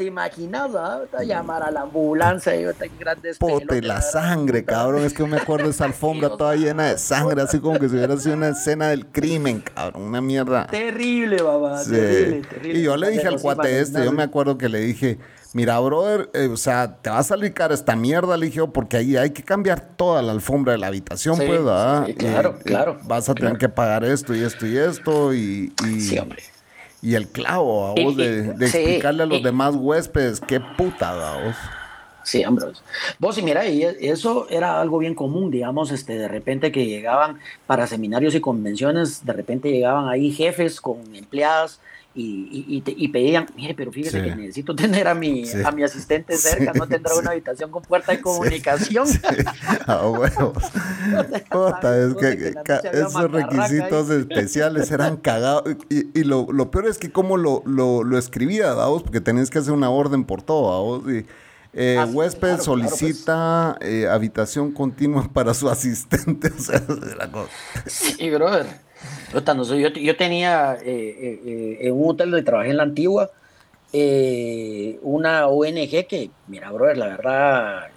[0.00, 1.02] ¿Te imaginas, ¿ah?
[1.22, 5.04] llamar a la ambulancia y tan grandes Pote, la sangre, cabrón.
[5.04, 7.96] Es que me acuerdo de esa alfombra toda llena de sangre, así como que si
[7.96, 10.04] hubiera sido una escena del crimen, cabrón.
[10.04, 10.66] Una mierda.
[10.68, 11.84] Terrible, babá.
[11.84, 12.78] Terrible, terrible.
[12.78, 15.18] Y yo le dije al cuate este, yo me acuerdo que le dije,
[15.52, 18.96] mira, brother, eh, o sea, te va a salir cara esta mierda, le dije, porque
[18.96, 22.06] ahí hay que cambiar toda la alfombra de la habitación, pues, ¿verdad?
[22.06, 22.98] Sí, claro, claro.
[23.02, 25.74] Vas a tener que pagar esto y esto y esto y...
[25.86, 26.42] y sí, hombre.
[27.02, 31.56] Y el clavo, a vos, de, explicarle a los demás huéspedes, qué puta, vos.
[32.22, 32.66] Sí, hombre.
[33.18, 37.38] Vos, y mira, y eso era algo bien común, digamos, este, de repente que llegaban
[37.66, 41.80] para seminarios y convenciones, de repente llegaban ahí jefes con empleadas
[42.12, 46.72] y, y, pedían, mire, pero fíjese que necesito tener a mi, a mi asistente cerca,
[46.72, 49.06] no tendrá una habitación con puerta de comunicación.
[49.86, 50.52] Ah, bueno.
[51.14, 52.54] es que,
[52.92, 55.62] esos requisitos especiales eran cagados.
[55.88, 59.90] Y, lo, peor es que como lo, lo, escribía, vos, porque tenías que hacer una
[59.90, 61.12] orden por todo, vos.
[61.12, 61.26] Y,
[61.72, 62.64] eh, ah, huésped pues.
[62.64, 66.50] solicita eh, habitación continua para su asistente.
[66.58, 66.82] o sea,
[67.16, 67.50] la cosa.
[67.86, 68.89] Sí, brother.
[69.32, 73.30] Yo, yo tenía eh, eh, eh, en un hotel donde trabajé en la antigua
[75.02, 77.88] una ONG que, mira, brother, la verdad.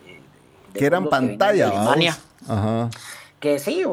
[0.73, 2.17] que eran pantalla, que Alemania.
[2.47, 2.89] Ajá.
[3.39, 3.83] Que sí,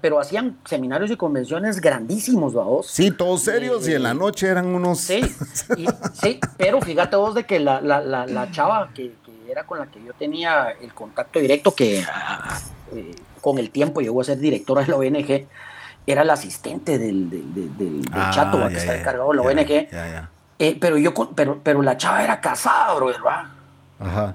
[0.00, 2.88] pero hacían seminarios y convenciones grandísimos, vos.
[2.88, 4.98] Sí, todos serios y en la noche eran unos.
[4.98, 5.22] Sí,
[6.20, 9.86] sí, pero fíjate vos de que la, la, la, chava que, que, era con la
[9.86, 12.58] que yo tenía el contacto directo, que ah,
[13.40, 15.46] con el tiempo llegó a ser directora de la ONG,
[16.06, 19.88] era el asistente del, del, ah, chato que está encargado de la ONG.
[20.58, 23.44] Eh, pero yo pero, pero la chava era casada, bro, ¿verdad?
[23.98, 24.34] Ajá.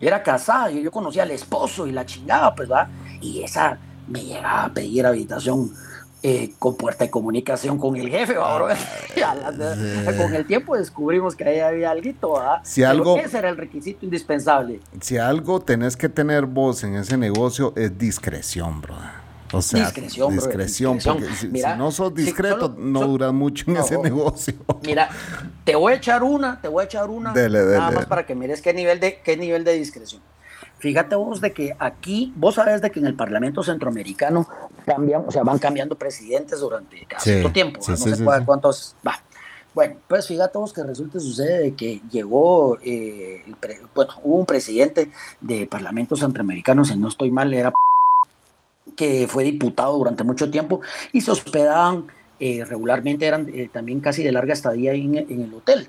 [0.00, 2.88] Era casada, y yo conocía al esposo y la chingaba, pues, va.
[3.20, 3.78] Y esa
[4.08, 5.72] me llegaba a pedir habitación
[6.24, 8.68] eh, con puerta de comunicación con el jefe, bro.
[8.68, 8.76] Ah,
[10.16, 12.60] con el tiempo descubrimos que ahí había algo, ¿verdad?
[12.62, 14.80] Si algo, ese era el requisito indispensable.
[15.00, 19.21] Si algo tenés que tener vos en ese negocio es discreción, brother.
[19.52, 24.54] O sea, discreción, discreción, porque si, no sos discreto, no duras mucho en ese negocio.
[24.82, 25.10] Mira,
[25.64, 28.62] te voy a echar una, te voy a echar una, nada más para que mires
[28.62, 30.22] qué nivel de qué nivel de discreción.
[30.78, 34.48] Fíjate vos de que aquí, vos sabes de que en el Parlamento Centroamericano
[34.84, 39.20] cambian, o sea, van cambiando presidentes durante cierto tiempo, no sé cuántos, va.
[39.74, 43.44] Bueno, pues fíjate vos que resulta sucede de que llegó, eh,
[43.94, 45.10] bueno, hubo un presidente
[45.40, 47.72] de Parlamento Centroamericano, si no estoy mal, era
[49.02, 50.80] que fue diputado durante mucho tiempo
[51.12, 52.06] y se hospedaban
[52.38, 55.88] eh, regularmente, eran eh, también casi de larga estadía en, el hotel.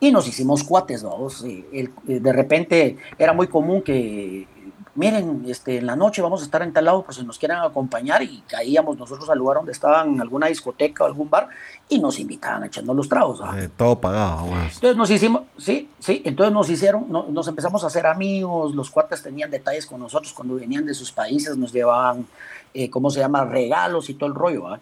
[0.00, 1.04] Y nos hicimos cuates.
[1.44, 4.48] Eh, de repente era muy común que
[4.98, 7.58] miren, este, en la noche vamos a estar en tal lado, pues si nos quieren
[7.58, 11.48] acompañar y caíamos nosotros al lugar donde estaban alguna discoteca o algún bar
[11.88, 13.40] y nos invitaban echando los tragos.
[13.56, 14.46] Eh, todo pagado.
[14.48, 19.22] Entonces nos hicimos, sí, sí, entonces nos hicieron, nos empezamos a hacer amigos, los cuates
[19.22, 22.26] tenían detalles con nosotros cuando venían de sus países, nos llevaban,
[22.74, 24.78] eh, ¿cómo se llama?, regalos y todo el rollo.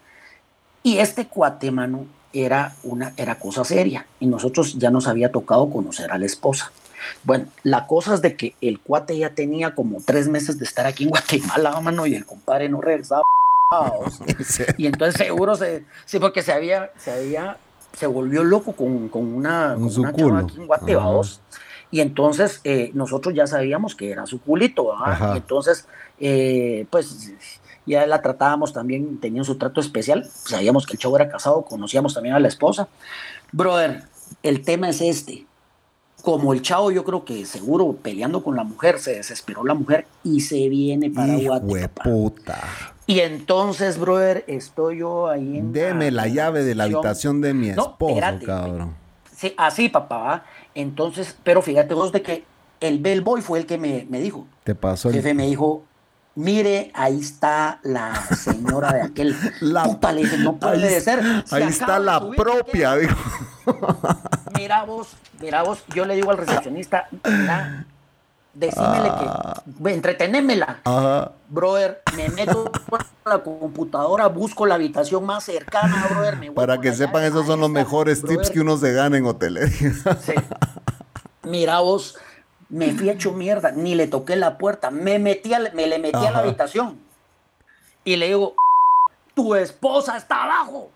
[0.81, 5.69] Y este cuate, mano, era, una, era cosa seria y nosotros ya nos había tocado
[5.69, 6.71] conocer a la esposa.
[7.23, 10.85] Bueno, la cosa es de que el cuate ya tenía como tres meses de estar
[10.85, 13.23] aquí en Guatemala, mano, y el compadre no regresaba.
[14.77, 17.57] y entonces seguro se, sí, porque se había, se había,
[17.97, 21.21] se volvió loco con, con una, con una chava aquí en Guatemala.
[21.89, 24.93] Y entonces eh, nosotros ya sabíamos que era su culito,
[25.33, 25.87] Y entonces,
[26.19, 27.31] eh, pues
[27.85, 32.13] ya la tratábamos también, tenían su trato especial, sabíamos que el chavo era casado, conocíamos
[32.13, 32.89] también a la esposa.
[33.53, 34.03] Brother,
[34.43, 35.45] el tema es este
[36.27, 40.07] como el chavo, yo creo que seguro peleando con la mujer, se desesperó la mujer
[40.25, 42.69] y se viene para Guatemala.
[43.05, 45.71] Y entonces, brother, estoy yo ahí en.
[45.71, 48.93] Deme la, llave de la habitación de mi esposo, cabrón.
[49.37, 50.43] Sí, así, papá.
[50.75, 52.43] Entonces, pero fíjate vos de que
[52.81, 54.45] el bellboy fue el que me, dijo.
[54.65, 55.85] Te pasó el jefe me dijo,
[56.35, 59.33] mire, ahí está la señora de aquel.
[59.61, 61.21] La, puta, le dije, no puede ser.
[61.51, 63.15] ahí está la propia, dijo.
[64.57, 65.09] Mira vos,
[65.39, 67.85] mira vos, yo le digo al recepcionista, mira,
[68.53, 70.79] decímele que, entretenémela.
[70.83, 71.31] Ajá.
[71.49, 72.71] Brother, me meto
[73.25, 76.37] a la computadora, busco la habitación más cercana, brother.
[76.37, 78.37] Me Para que sepan, esos son los mejores brother.
[78.37, 79.93] tips que uno se gana en hotelería.
[80.21, 80.33] Sí.
[81.43, 82.17] Mira vos,
[82.69, 86.25] me fui hecho mierda, ni le toqué la puerta, me metí a, me le metí
[86.25, 86.99] a la habitación
[88.07, 88.55] y le digo,
[89.33, 90.91] tu esposa está abajo.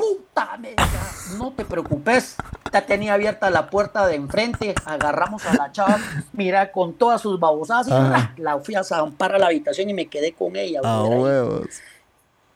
[0.00, 2.36] Puta, me dice, no te preocupes,
[2.72, 5.98] ya tenía abierta la puerta de enfrente, agarramos a la chava,
[6.32, 8.32] mira, con todas sus babosadas, y Ajá.
[8.38, 10.80] la fui a zampar a la habitación y me quedé con ella.
[10.82, 11.66] A brother, ahí, huevos.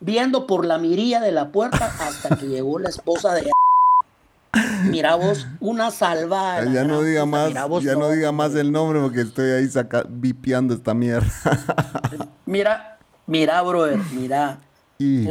[0.00, 3.50] viendo por la mirilla de la puerta hasta que llegó la esposa de
[4.84, 6.64] Mira vos, una salvada.
[6.72, 10.04] Ya no diga más, vos, ya no diga más el nombre porque estoy ahí saca,
[10.08, 11.26] vipiando esta mierda.
[12.46, 14.58] Mira, mira, brother, mira.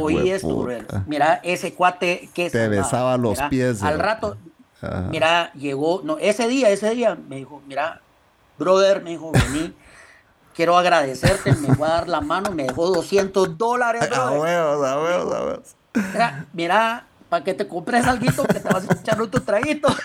[0.00, 0.86] Oí esto, brother.
[1.06, 2.82] Mira, ese cuate que Te salvaba.
[2.82, 4.36] besaba los Mira, pies, Al rato,
[4.80, 5.08] Ajá.
[5.10, 8.00] mira, llegó, no, ese día, ese día, me dijo, mira,
[8.58, 9.74] brother, me dijo, vení,
[10.54, 15.00] quiero agradecerte, me voy a dar la mano, me dejó 200 dólares, A huevos, a
[15.00, 15.76] huevos, a huevos.
[16.12, 19.88] Mira, mira, para que te compres algo que te vas a echar otro traguito.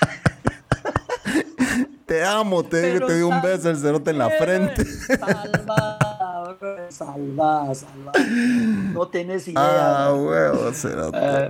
[2.05, 4.83] Te amo, te Pero te di un beso el cerote en la frente.
[4.83, 6.08] Salva,
[6.57, 8.11] brother, salva, salva.
[8.93, 10.07] No tenés idea.
[10.07, 10.27] Ah, brother.
[10.53, 11.17] huevos, cerote.
[11.21, 11.47] Eh,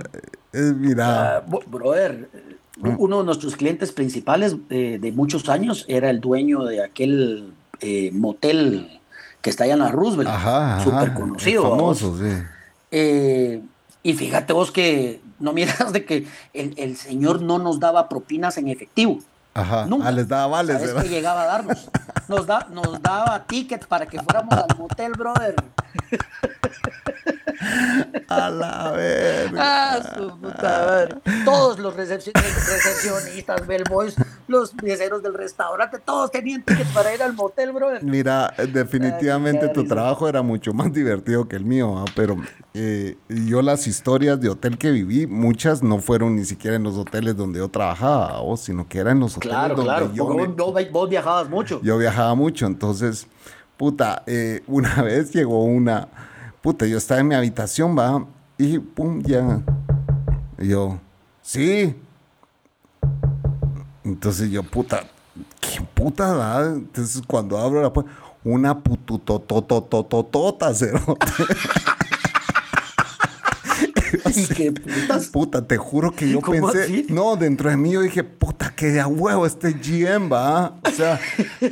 [0.52, 1.36] Es, mira.
[1.36, 2.56] Ah, bo- brother, eh,
[2.98, 8.10] uno de nuestros clientes principales eh, de muchos años era el dueño de aquel eh,
[8.12, 9.00] motel
[9.42, 11.62] que está allá en la Roosevelt, Ajá, súper conocido.
[11.70, 12.30] Famoso, sí.
[12.90, 13.62] Eh,
[14.02, 18.58] y fíjate vos que no miras de que el, el señor no nos daba propinas
[18.58, 19.20] en efectivo.
[19.54, 19.86] Ajá.
[19.86, 20.08] Nunca.
[20.08, 21.02] Ah, les daba vales, ¿Sabes ¿verdad?
[21.02, 21.90] qué llegaba a darnos?
[22.28, 25.54] Nos, da, nos daba tickets para que fuéramos al motel, brother.
[28.28, 29.58] A la verga.
[29.60, 31.16] Ah, su puta madre.
[31.44, 34.14] Todos los recepci- recepcionistas, bellboys,
[34.48, 38.02] los meseros del restaurante, todos tenían tickets para ir al motel, brother.
[38.02, 42.04] Mira, eh, definitivamente Ay, tu trabajo era mucho más divertido que el mío, ¿ah?
[42.14, 42.36] pero
[42.74, 46.96] eh, yo las historias de hotel que viví, muchas no fueron ni siquiera en los
[46.96, 48.56] hoteles donde yo trabajaba, ¿o?
[48.56, 50.12] sino que eran en los hoteles Claro, donde claro.
[50.14, 51.80] yo, me- vos, vos- vos viajabas mucho.
[51.82, 53.26] yo viajaba mucho, entonces,
[53.76, 56.08] puta, eh, una vez llegó una,
[56.62, 58.24] puta, yo estaba en mi habitación, va,
[58.58, 59.62] y pum, ya,
[60.58, 60.98] y yo,
[61.42, 61.96] sí,
[64.04, 65.04] entonces yo, puta,
[65.60, 66.66] ¿qué puta da?
[66.66, 68.10] Entonces cuando abro la puerta,
[68.44, 71.26] una pututototototota, cerote.
[74.34, 75.28] Y qué putas.
[75.28, 77.06] Puta, te juro que yo ¿Cómo pensé, así?
[77.08, 80.76] no, dentro de mí yo dije, puta, que de a huevo este GM, va.
[80.86, 81.20] O sea,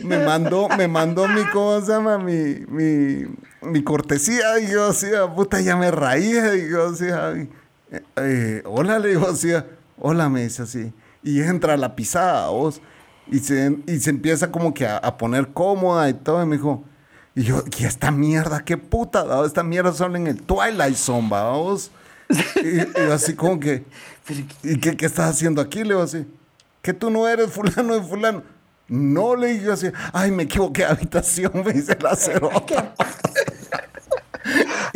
[0.04, 2.18] me mandó, me mandó mi, ¿cómo se llama?
[2.18, 3.26] Mi, mi,
[3.62, 4.58] mi cortesía.
[4.60, 6.54] Y yo decía, puta, ya me raía.
[6.56, 7.48] Y yo decía, ay,
[7.90, 9.50] eh, eh, hola, le digo así,
[9.98, 10.92] hola, me dice así.
[11.22, 12.80] Y entra la pisada, vos.
[13.30, 16.42] Y se, y se empieza como que a, a poner cómoda y todo.
[16.42, 16.84] Y me dijo,
[17.34, 18.64] y yo, ¿y esta mierda?
[18.64, 19.22] ¿Qué puta?
[19.22, 19.46] va?
[19.46, 21.92] Esta mierda solo en el Twilight Zone, va, vos.
[22.62, 23.84] Y, y yo así como que,
[24.62, 25.78] ¿y qué, qué estás haciendo aquí?
[25.78, 26.26] Le digo así,
[26.82, 28.42] que tú no eres fulano de fulano.
[28.88, 32.94] No, le digo así, ay, me equivoqué de habitación, me dice la cerota.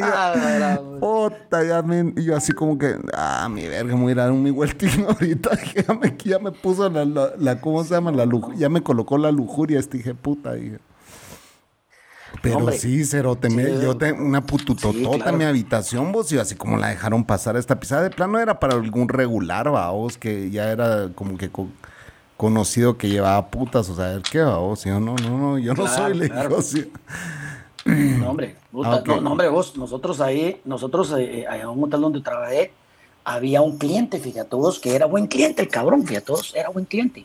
[0.01, 0.80] Ah.
[0.99, 4.20] Puta, ya me, y yo así como que, ah, mi verga, me voy a ir
[4.20, 5.51] a dar mi vueltín ahorita.
[5.59, 8.11] que Ya me, ya me puso la, la, la- ¿cómo se llama?
[8.12, 10.78] La luj- ya me colocó la lujuria este dije, puta, dije.
[12.41, 15.30] Pero Hombre, sí, cerote, me- yo tengo una pututotota sí, claro.
[15.30, 18.59] en mi habitación, vos, y así como la dejaron pasar esta pisada, de plano era
[18.59, 21.68] para algún regular, vos, que ya era como que co-
[22.37, 26.05] conocido que llevaba putas, o sea, qué, vos, yo no, no, no, yo no Claro,
[26.09, 26.62] soy, le claro.
[26.62, 26.91] sí.
[27.85, 31.85] No, hombre, puta, Ah, no, no, hombre, vos, nosotros ahí, nosotros eh, allá en un
[31.85, 32.72] hotel donde trabajé,
[33.24, 36.85] había un cliente, fíjate vos, que era buen cliente, el cabrón, fíjate vos, era buen
[36.87, 37.24] cliente.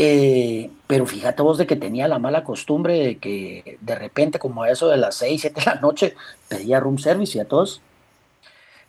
[0.00, 4.62] Eh, pero fíjate vos de que tenía la mala costumbre de que de repente, como
[4.62, 6.14] a eso de las 6, 7 de la noche,
[6.48, 7.80] pedía room service, fíjate vos.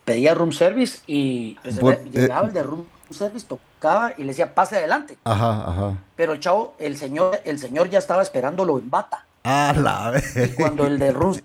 [0.06, 2.48] Pedía room service y pues, Por- llegaba eh.
[2.50, 5.18] el de room service, tocaba y le decía, pase adelante.
[5.24, 5.98] Ajá, ajá.
[6.16, 9.26] Pero el chavo, el señor, el señor ya estaba esperándolo en bata.
[9.44, 10.56] A la Y vez.
[10.56, 11.40] cuando el del room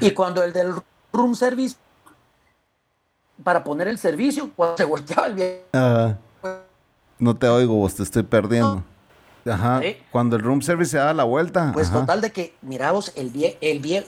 [0.00, 0.74] y cuando el del
[1.12, 1.76] room service
[3.42, 6.14] para poner el servicio, cuando se volteaba el viejo, Ah,
[7.22, 8.82] no te oigo, vos te estoy perdiendo.
[9.48, 9.80] Ajá.
[9.82, 9.96] Sí.
[10.10, 11.70] Cuando el room service se da la vuelta.
[11.72, 12.00] pues ajá.
[12.00, 14.04] total de que miramos el vie, el vie,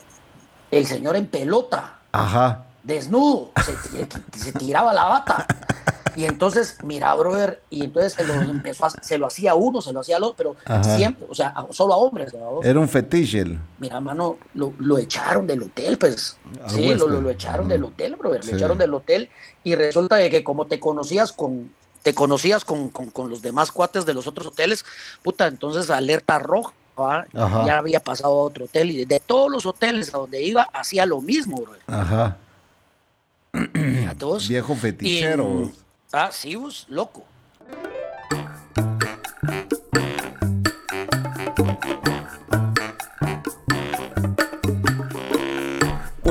[0.71, 2.65] el señor en pelota, Ajá.
[2.83, 3.73] desnudo, se,
[4.07, 5.47] ti- se tiraba la bata.
[6.17, 9.93] Y entonces, mira, brother, y entonces se lo empezó a- se lo hacía uno, se
[9.93, 10.97] lo hacía al otro, pero Ajá.
[10.97, 12.63] siempre, o sea, a- solo a hombres, ¿no?
[12.63, 13.45] Era un fetiche.
[13.81, 16.37] Mira, mano, lo, lo echaron del hotel, pues.
[16.69, 18.45] Sí, lo, lo, lo echaron del hotel, brother.
[18.45, 18.53] Sí.
[18.53, 19.29] Lo echaron del hotel
[19.65, 21.73] y resulta de que como te conocías con,
[22.05, 22.93] te conocías con,
[23.31, 24.85] los demás cuates de los otros hoteles,
[25.23, 26.75] puta, entonces alerta roja,
[27.67, 31.07] ya había pasado a otro hotel y de todos los hoteles a donde iba hacía
[31.07, 31.73] lo mismo, bro.
[31.87, 32.37] Ajá.
[34.47, 35.73] Viejo fetichero.
[36.13, 37.25] ah, sí, vos, loco.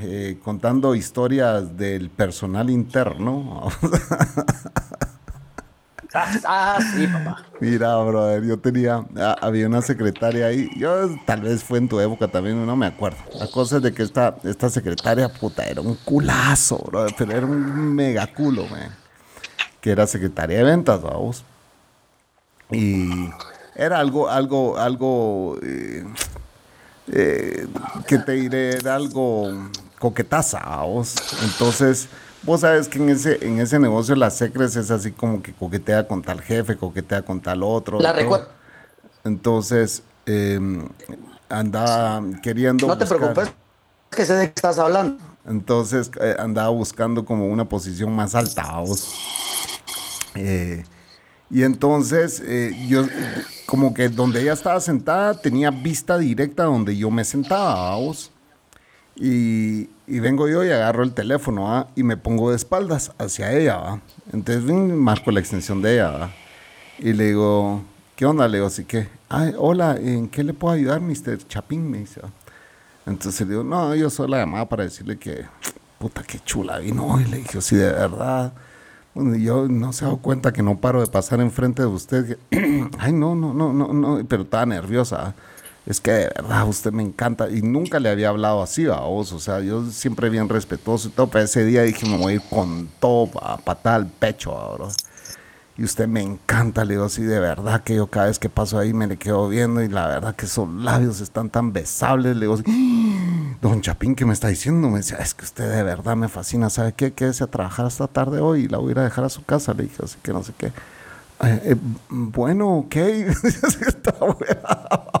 [0.00, 3.68] eh, contando historias del personal interno.
[6.44, 7.44] ah, sí, papá.
[7.60, 11.98] Mira, brother, yo tenía, ah, había una secretaria ahí, yo tal vez fue en tu
[12.00, 13.18] época también, no me acuerdo.
[13.34, 17.46] La cosa es de que esta, esta secretaria, puta, era un culazo, brother, pero era
[17.46, 18.94] un mega culo, man,
[19.80, 21.44] que era secretaria de ventas, vamos.
[22.70, 23.30] Y
[23.74, 26.04] era algo, algo, algo, eh,
[27.12, 27.66] eh,
[28.06, 29.52] que te diré, era algo
[29.98, 31.14] coquetaza, vos.
[31.42, 32.08] Entonces,
[32.42, 36.06] vos sabes que en ese, en ese negocio las secres es así como que coquetea
[36.06, 38.00] con tal jefe, coquetea con tal otro.
[38.00, 38.48] La recuerdo.
[39.24, 40.60] Entonces, eh,
[41.48, 42.86] andaba queriendo.
[42.86, 43.52] No te preocupes,
[44.10, 45.18] que sé de qué estás hablando.
[45.46, 49.14] Entonces, eh, andaba buscando como una posición más alta, vos.
[50.34, 50.84] Eh,
[51.50, 53.04] y entonces, eh, yo,
[53.66, 58.32] como que donde ella estaba sentada, tenía vista directa donde yo me sentaba, vos.
[59.16, 63.76] Y, vengo yo y agarro el teléfono y me pongo de espaldas hacia ella.
[63.76, 64.00] ¿va?
[64.32, 66.30] Entonces marco la extensión de ella
[66.98, 67.82] y le digo,
[68.14, 68.46] ¿qué onda?
[68.48, 71.38] Le digo, así que, Ay, hola, ¿en qué le puedo ayudar, Mr.
[71.48, 71.90] Chapín?
[71.90, 72.20] Me dice.
[73.06, 75.44] Entonces le digo, no, yo soy la llamada para decirle que,
[75.98, 77.20] puta, qué chula vino.
[77.20, 78.52] Y le dije, sí, de verdad.
[79.14, 82.38] Bueno, yo no se dado cuenta que no paro de pasar enfrente de usted.
[82.98, 85.34] Ay, no, no, no, no, no, pero estaba nerviosa
[85.86, 89.32] es que de verdad usted me encanta y nunca le había hablado así a vos,
[89.32, 92.36] o sea, yo siempre bien respetuoso y todo, pero ese día dije, me voy a
[92.36, 94.88] ir con todo a patar al pecho, ahora.
[95.78, 98.78] Y usted me encanta, le digo así, de verdad que yo cada vez que paso
[98.78, 102.46] ahí me le quedo viendo y la verdad que esos labios están tan besables, le
[102.46, 103.56] digo ¡Ah!
[103.60, 104.88] don Chapín, ¿qué me está diciendo?
[104.88, 107.12] Me decía, es que usted de verdad me fascina, ¿sabe qué?
[107.12, 109.44] Quédese a trabajar esta tarde hoy y la voy a ir a dejar a su
[109.44, 110.66] casa, le dije, así que no sé qué.
[110.66, 111.76] Eh, eh,
[112.08, 112.96] bueno, ok.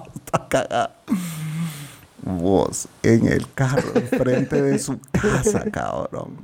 [2.22, 6.38] Vos en el carro, enfrente de su casa, cabrón.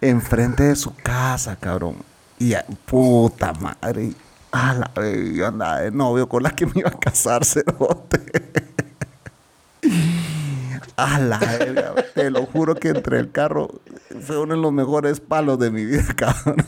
[0.00, 1.96] Enfrente de su casa, cabrón.
[2.38, 2.54] Y
[2.86, 4.12] puta madre.
[4.50, 8.24] A la de novio con la que me iba a casar, cerote.
[10.96, 11.38] A la
[12.14, 13.80] te lo juro que entre el carro
[14.20, 16.64] fue uno de los mejores palos de mi vida, cabrón.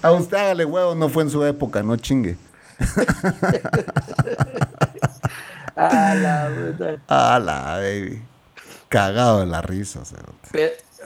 [0.00, 2.38] A usted hágale huevo, no fue en su época, no chingue.
[5.76, 6.98] a la verdad.
[7.08, 8.22] A la baby.
[8.88, 10.02] Cagado de la risa.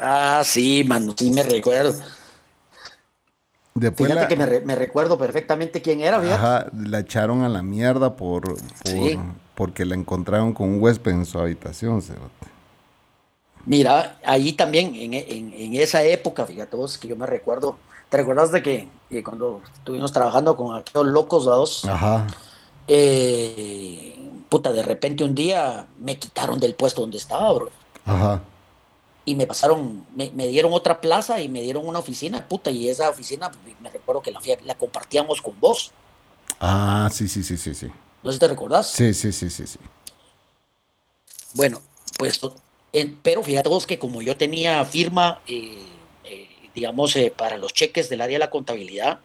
[0.00, 1.94] ah, sí, mano, sí me recuerdo.
[3.74, 8.58] Después Fíjate que me, recuerdo perfectamente quién era, Ajá, la echaron a la mierda por,
[9.54, 12.04] porque la encontraron con un huésped en su habitación,
[13.64, 17.78] Mira, ahí también, en, en, esa época, fíjate vos, que yo me recuerdo,
[18.12, 18.88] ¿Te recuerdas de que,
[19.20, 21.84] cuando estuvimos trabajando con aquellos locos dos?
[21.84, 22.26] Ajá.
[22.86, 27.70] Eh, puta, de repente un día me quitaron del puesto donde estaba, bro.
[28.06, 28.42] Ajá.
[29.24, 33.08] Y me pasaron, me, dieron otra plaza y me dieron una oficina, puta, y esa
[33.08, 33.50] oficina,
[33.80, 35.92] me recuerdo que la, la compartíamos con vos.
[36.60, 37.88] Ah, sí, sí, sí, sí, sí.
[38.22, 38.90] ¿No sé si te recordás?
[38.90, 39.78] Sí, sí, sí, sí, sí.
[41.54, 41.80] Bueno,
[42.18, 42.40] pues,
[43.22, 45.86] pero fíjate vos que como yo tenía firma, eh,
[46.74, 49.20] digamos, eh, para los cheques del área de la contabilidad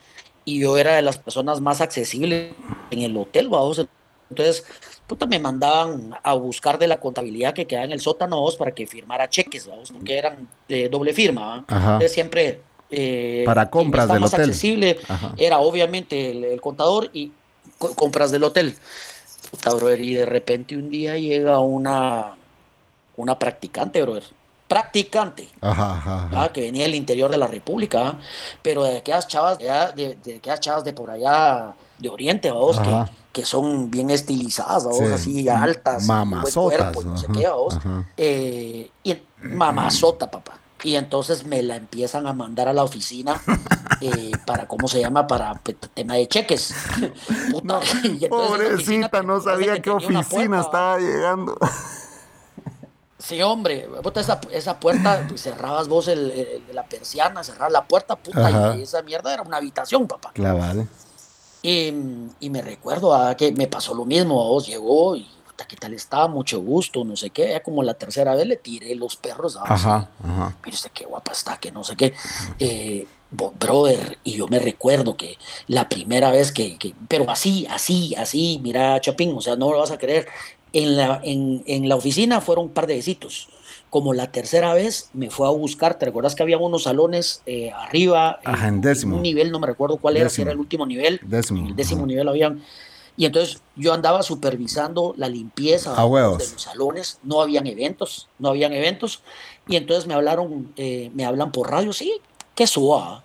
[0.45, 2.53] y yo era de las personas más accesibles
[2.89, 3.85] en el hotel, vamos.
[4.29, 4.65] Entonces,
[5.05, 8.71] puta, me mandaban a buscar de la contabilidad que quedaba en el sótano vos, para
[8.71, 11.65] que firmara cheques, vamos, porque eran de doble firma.
[11.67, 12.61] Entonces, siempre.
[12.89, 14.45] Eh, para compras del más hotel.
[14.45, 14.97] accesible
[15.35, 17.31] era obviamente el, contador y
[17.77, 18.73] compras del hotel.
[19.51, 22.37] Puta, brother, y de repente un día llega una,
[23.17, 24.23] una practicante, brother
[24.67, 25.49] practicante,
[26.53, 28.17] que venía del interior de la República,
[28.61, 33.05] pero de aquellas chavas, de, de, aquellas chavas de por allá de Oriente, vos, que,
[33.31, 37.79] que, son bien estilizadas, vos, así altas, mamazotas, no sé qué, vos,
[38.17, 40.59] eh, y mamazota, papá.
[40.83, 43.41] y entonces me la empiezan a mandar a la oficina
[44.01, 45.27] eh, para, ¿cómo se llama?
[45.27, 45.61] Para
[45.93, 46.75] tema de cheques.
[48.29, 51.57] pobrecita, no sabía qué oficina estaba llegando.
[53.27, 58.75] Sí, hombre, esa, esa puerta, pues, cerrabas vos el, la persiana, cerrabas la puerta, puta,
[58.77, 60.31] y esa mierda era una habitación, papá.
[60.33, 60.87] Claro,
[61.61, 61.93] Y,
[62.39, 65.27] y, me recuerdo a que me pasó lo mismo, a vos llegó y
[65.65, 66.27] ¿qué tal estaba?
[66.27, 67.49] Mucho gusto, no sé qué.
[67.49, 69.57] Ya como la tercera vez le tiré los perros.
[69.57, 70.55] Ajá, ajá.
[70.65, 72.13] Mire qué guapa está, que no sé qué.
[72.59, 78.59] Eh, brother, y yo me recuerdo que la primera vez que, pero así, así, así,
[78.63, 80.27] mira, Chapín, o sea, no lo vas a creer.
[80.73, 83.49] En la, en, en la oficina fueron un par de besitos
[83.89, 87.71] como la tercera vez me fue a buscar, ¿te recuerdas que había unos salones eh,
[87.71, 88.39] arriba?
[88.43, 89.15] Ajá, en décimo.
[89.15, 91.21] un nivel, no me recuerdo cuál era, si era el último nivel.
[91.23, 91.67] Décimo.
[91.67, 92.61] el décimo nivel habían
[93.19, 96.21] y entonces yo andaba supervisando la limpieza de
[96.53, 99.23] los salones, no habían eventos, no habían eventos,
[99.67, 102.13] y entonces me hablaron, eh, me hablan por radio, sí,
[102.53, 103.23] que suba.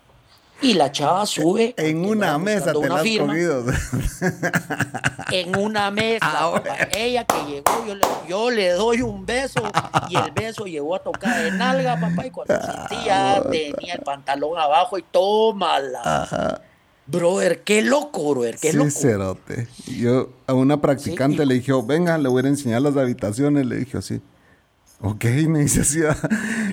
[0.63, 1.73] Y la chava sube.
[1.77, 3.65] En una mesa te la has cogido.
[5.31, 6.51] En una mesa.
[6.95, 9.61] Ella que llegó, yo le, yo le, doy un beso
[10.09, 12.25] y el beso llegó a tocar de nalga, papá.
[12.25, 16.01] Y cuando sentía, ah, tenía el pantalón abajo y tómala.
[16.03, 16.61] Ajá.
[17.05, 18.89] Brother, qué loco, brother, qué sí, loco.
[18.89, 19.67] Cerote.
[19.87, 23.65] Yo a una practicante le dije, oh, venga, le voy a enseñar las habitaciones.
[23.65, 24.21] Le dije así.
[25.05, 25.99] Ok, me dice así.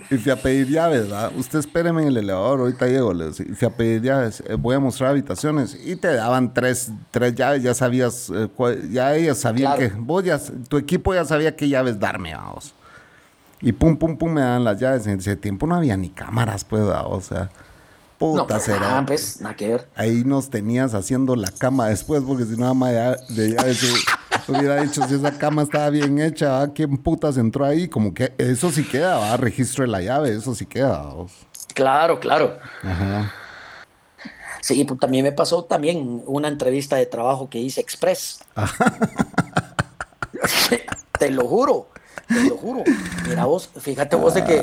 [0.08, 1.32] y fui a pedir llaves, ¿verdad?
[1.36, 3.12] Usted espéreme en el elevador, ahorita llego.
[3.12, 4.40] Le fui a pedir llaves.
[4.46, 5.76] Eh, voy a mostrar habitaciones.
[5.84, 8.48] Y te daban tres, tres llaves, ya sabías, eh,
[8.92, 12.72] ya ellas sabían que, vos ya, tu equipo ya sabía qué llaves darme, vamos.
[13.60, 15.08] Y pum, pum, pum, me dan las llaves.
[15.08, 17.50] En ese tiempo no había ni cámaras, pues, o sea.
[18.16, 18.98] Puta no, será.
[18.98, 19.88] Ah, pues, nada que ver.
[19.96, 22.92] Ahí nos tenías haciendo la cama después, porque si no, más
[23.28, 23.86] de eso,
[24.48, 27.88] hubiera dicho si esa cama estaba bien hecha, ¿quién putas entró ahí?
[27.88, 29.36] Como que eso sí queda, ¿va?
[29.36, 31.10] registro de la llave, eso sí queda.
[31.74, 32.58] Claro, claro.
[32.82, 33.32] Ajá.
[34.60, 38.40] Sí, pues también me pasó también una entrevista de trabajo que hice Express.
[41.18, 41.88] Te lo juro.
[42.28, 42.84] Te lo juro.
[43.26, 44.62] Mira vos, fíjate vos de que,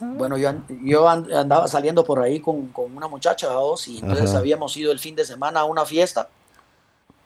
[0.00, 0.52] bueno, yo,
[0.82, 4.98] yo andaba saliendo por ahí con, con una muchacha, vos, y entonces habíamos ido el
[4.98, 6.28] fin de semana a una fiesta.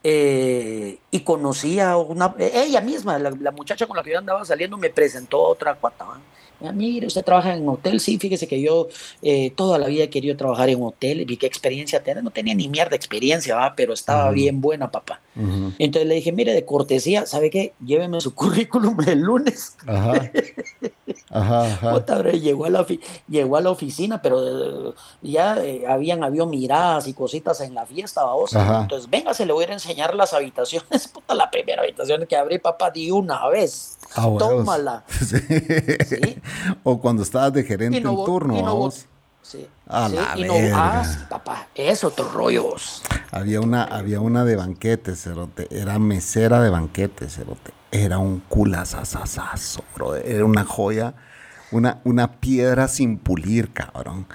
[0.03, 4.79] Eh, y conocí a una, ella misma, la, muchacha con la que yo andaba saliendo,
[4.79, 6.07] me presentó otra cuata
[6.75, 8.89] mire, usted trabaja en un hotel, sí, fíjese que yo
[9.23, 12.31] eh, toda la vida he querido trabajar en un hotel, vi qué experiencia tenía, no
[12.31, 13.75] tenía ni mierda de experiencia, ¿va?
[13.75, 15.21] pero estaba bien buena, papá.
[15.79, 17.73] Entonces le dije, mire, de cortesía, ¿sabe qué?
[17.85, 19.77] Lléveme su currículum el lunes.
[19.87, 20.31] Ajá.
[21.31, 22.33] Ajá, ajá.
[22.33, 22.85] llegó, a la
[23.29, 27.87] llegó a la oficina, pero eh, ya eh, habían habido miradas y cositas en la
[27.87, 28.53] fiesta, vamos.
[28.53, 31.07] Entonces, venga, se le voy a enseñar las habitaciones.
[31.15, 34.00] Puta, la primera habitación que abrí, papá, di una vez.
[34.17, 35.05] Ah, Tómala.
[35.11, 36.41] Sí.
[36.83, 38.91] O cuando estabas de gerente en turno,
[39.43, 39.67] Sí.
[39.89, 42.77] A la y no, ah, papá, es otro rollo.
[43.33, 45.67] Había una, había una de banquetes, cerote.
[45.71, 47.73] Era mesera de banquetes, cerote.
[47.91, 50.15] Era un culazazazazo, bro.
[50.15, 51.15] Era una joya,
[51.73, 54.27] una, una piedra sin pulir, cabrón.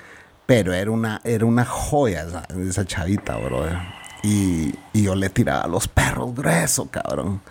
[0.46, 3.66] Pero era una, era una joya esa, esa chavita, bro.
[4.24, 7.42] Y, y yo le tiraba a los perros grueso, cabrón.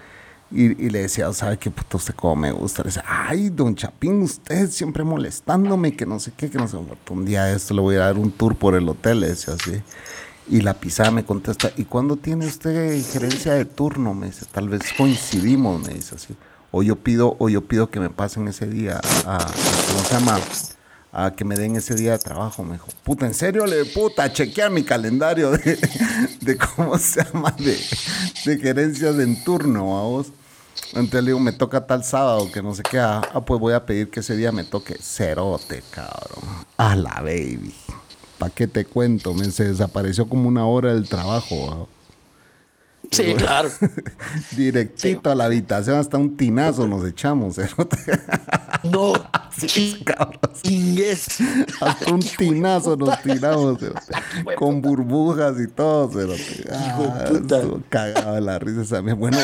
[0.51, 2.83] Y, le decía, ¿sabe qué puto usted cómo me gusta?
[2.83, 6.77] Le decía, ay, don Chapín, usted siempre molestándome, que no sé qué, que no sé.
[7.11, 9.83] Un día esto le voy a dar un tour por el hotel, le decía así.
[10.49, 14.15] Y la pisada me contesta, ¿y cuándo tiene usted gerencia de turno?
[14.15, 16.37] Me dice, tal vez coincidimos, me dice así.
[16.71, 20.39] O yo pido, o yo pido que me pasen ese día a, ¿cómo se llama?
[21.17, 22.65] A que me den ese día de trabajo.
[22.65, 23.67] Me dijo, puta, ¿en serio?
[23.67, 25.79] Le puta, chequea mi calendario de,
[26.41, 27.55] de ¿cómo se llama?
[27.57, 27.79] De,
[28.45, 30.33] de gerencias en turno, a vos.
[30.89, 32.99] Entonces le digo, me toca tal sábado, que no sé qué.
[32.99, 36.45] Ah, ah, pues voy a pedir que ese día me toque cerote, cabrón.
[36.77, 37.75] A la baby.
[38.39, 39.35] ¿Para qué te cuento?
[39.35, 41.89] Me, se desapareció como una hora del trabajo.
[43.11, 43.71] Sí, claro.
[44.57, 47.57] Directito a la habitación, hasta un tinazo nos echamos.
[47.57, 47.99] Cerote.
[48.85, 49.15] No,
[49.57, 50.39] sí, cabrón.
[51.81, 53.79] Hasta un tinazo nos tiramos,
[54.59, 56.11] con burbujas y todo.
[56.11, 56.69] Cerote.
[56.71, 57.31] Ah,
[57.89, 59.01] cagado la risa.
[59.01, 59.39] Bueno,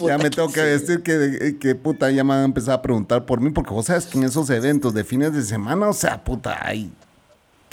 [0.00, 3.40] ya me tengo que decir que, que puta, ya me han empezado a preguntar por
[3.40, 6.58] mí, porque vos sabes que en esos eventos de fines de semana, o sea, puta,
[6.66, 6.90] hay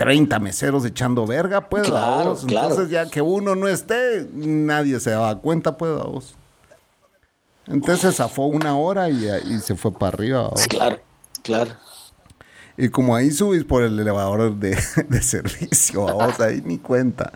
[0.02, 5.38] 30 meseros echando verga, pues, claro, Entonces, ya que uno no esté, nadie se daba
[5.38, 6.36] cuenta, pues, vos.
[7.68, 10.50] Entonces se zafó una hora y, y se fue para arriba.
[10.68, 10.98] Claro,
[11.44, 11.72] claro.
[12.78, 14.76] Y como ahí subís por el elevador de,
[15.10, 17.32] de servicio, vamos, ahí ni cuenta.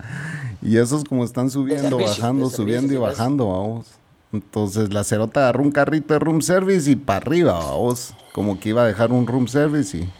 [0.60, 3.86] Y esos como están subiendo, bajando, subiendo y bajando, vamos.
[4.32, 8.12] Entonces la cerota agarró un carrito de room service y para arriba, vos.
[8.32, 10.10] Como que iba a dejar un room service y.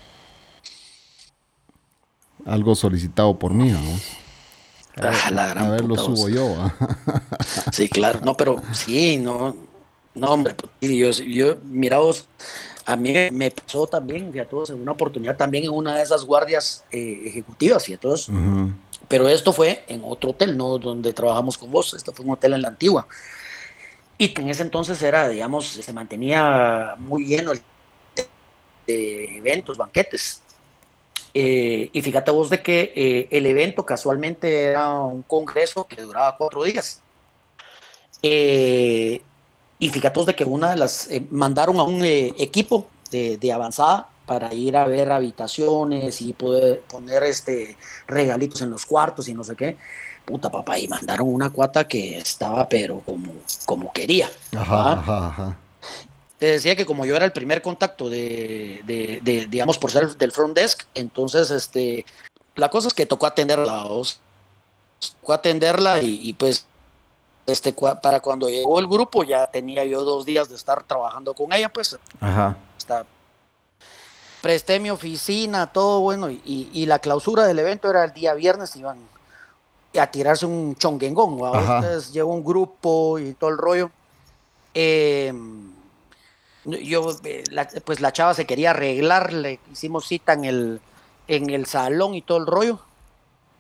[2.47, 3.81] algo solicitado por mí, ¿no?
[4.97, 6.57] Ah, a, ver, lo subo yo.
[7.73, 8.21] sí, claro.
[8.25, 9.55] No, pero sí, no.
[10.15, 12.27] No, hombre, pues, yo, yo mira vos,
[12.87, 16.85] a mí me pasó también, todos en una oportunidad también en una de esas guardias
[16.91, 18.31] eh, ejecutivas, y todos.
[19.09, 22.55] Pero esto fue en otro hotel, no donde trabajamos con vos, esto fue un hotel
[22.55, 23.07] en la antigua.
[24.17, 27.53] Y que en ese entonces era, digamos, se mantenía muy lleno
[28.87, 30.43] de eventos, banquetes.
[31.39, 36.35] Eh, y fíjate vos de que eh, el evento casualmente era un congreso que duraba
[36.39, 37.03] cuatro días.
[38.23, 39.21] Eh,
[39.79, 44.09] y fíjate vos de que una de las mandaron a un equipo de, de, avanzada
[44.25, 47.77] para ir a ver habitaciones y poder poner este
[48.07, 49.77] regalitos en los cuartos y no sé qué.
[50.25, 53.31] Puta papá, y mandaron una cuata que estaba pero como,
[53.67, 54.31] como quería.
[54.55, 55.57] Ajá, ajá, ajá
[56.39, 60.33] te decía que como yo era el primer contacto de, de, digamos, por ser del
[60.33, 62.05] front desk, entonces, este,
[62.55, 63.85] la cosa es que tocó atenderla,
[65.21, 66.67] tocó atenderla y, pues,
[67.47, 71.53] este, para cuando llegó el grupo ya tenía yo dos días de estar trabajando con
[71.53, 72.57] ella, pues, Ajá.
[74.43, 78.77] Presté mi oficina, todo bueno, y, y, la clausura del evento era el día viernes,
[78.77, 78.99] iban
[79.99, 83.91] a tirarse un chonguengón, entonces llegó un grupo y todo el rollo.
[84.75, 85.33] Eh,
[86.67, 87.45] yo, eh,
[87.85, 90.81] pues la chava se quería arreglar, le hicimos cita en el,
[91.29, 92.81] en el salón y todo el rollo,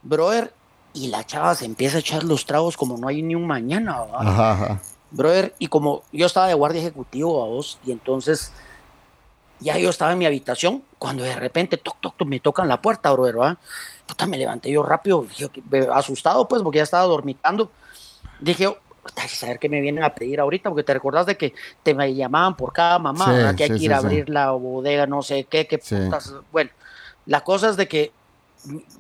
[0.03, 0.53] brother,
[0.93, 3.99] y la chava se empieza a echar los tragos como no hay ni un mañana,
[4.13, 4.81] ajá,
[5.11, 8.53] brother, y como yo estaba de guardia ejecutivo a vos, y entonces
[9.61, 13.11] ya yo estaba en mi habitación, cuando de repente, toc, toc, me tocan la puerta,
[13.13, 13.59] brother, ¿va?
[14.07, 15.27] Puta, me levanté yo rápido,
[15.93, 17.71] asustado pues, porque ya estaba dormitando.
[18.39, 18.77] Dije,
[19.29, 22.57] saber qué me vienen a pedir ahorita, porque te recordás de que te me llamaban
[22.57, 25.79] por cada mamá, que hay que ir a abrir la bodega, no sé qué, qué
[25.79, 26.35] putas.
[26.53, 26.71] Bueno,
[27.27, 28.13] la cosa es de que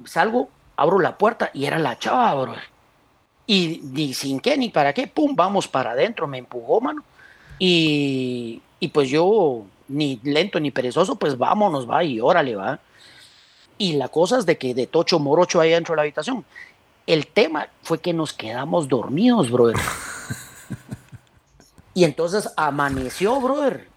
[0.04, 2.54] salgo, abro la puerta y era la chava, bro.
[3.46, 7.04] Y ni sin qué, ni para qué, pum, vamos para adentro, me empujó, mano.
[7.58, 12.80] Y, y pues yo, ni lento ni perezoso, pues vámonos, va, y órale, va.
[13.78, 16.44] Y la cosa es de que de tocho morocho ahí dentro de la habitación.
[17.06, 19.76] El tema fue que nos quedamos dormidos, brother.
[21.94, 23.88] y entonces amaneció, brother.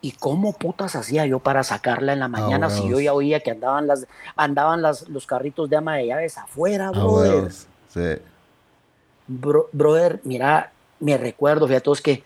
[0.00, 3.50] ¿Y cómo putas hacía yo para sacarla en la mañana si yo ya oía que
[3.50, 4.06] andaban las
[4.36, 7.50] andaban las, los carritos de ama de llaves afuera, brother?
[7.88, 8.22] sí.
[9.26, 12.22] brother, mira, me recuerdo, fíjate todos que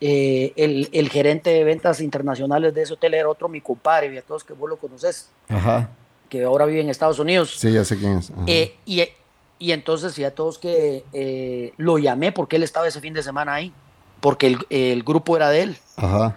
[0.00, 4.44] eh, el, gerente de ventas internacionales de ese hotel era otro mi compadre, fíjate todos
[4.44, 5.30] que vos lo conoces.
[5.48, 5.90] Ajá.
[6.28, 7.54] Que ahora vive en Estados Unidos.
[7.58, 8.30] Sí, ya sé quién es.
[8.46, 9.02] Eh, y
[9.58, 13.54] y entonces ya todos que eh, lo llamé porque él estaba ese fin de semana
[13.54, 13.72] ahí,
[14.20, 15.78] porque el, grupo era de él.
[15.96, 16.36] Ajá.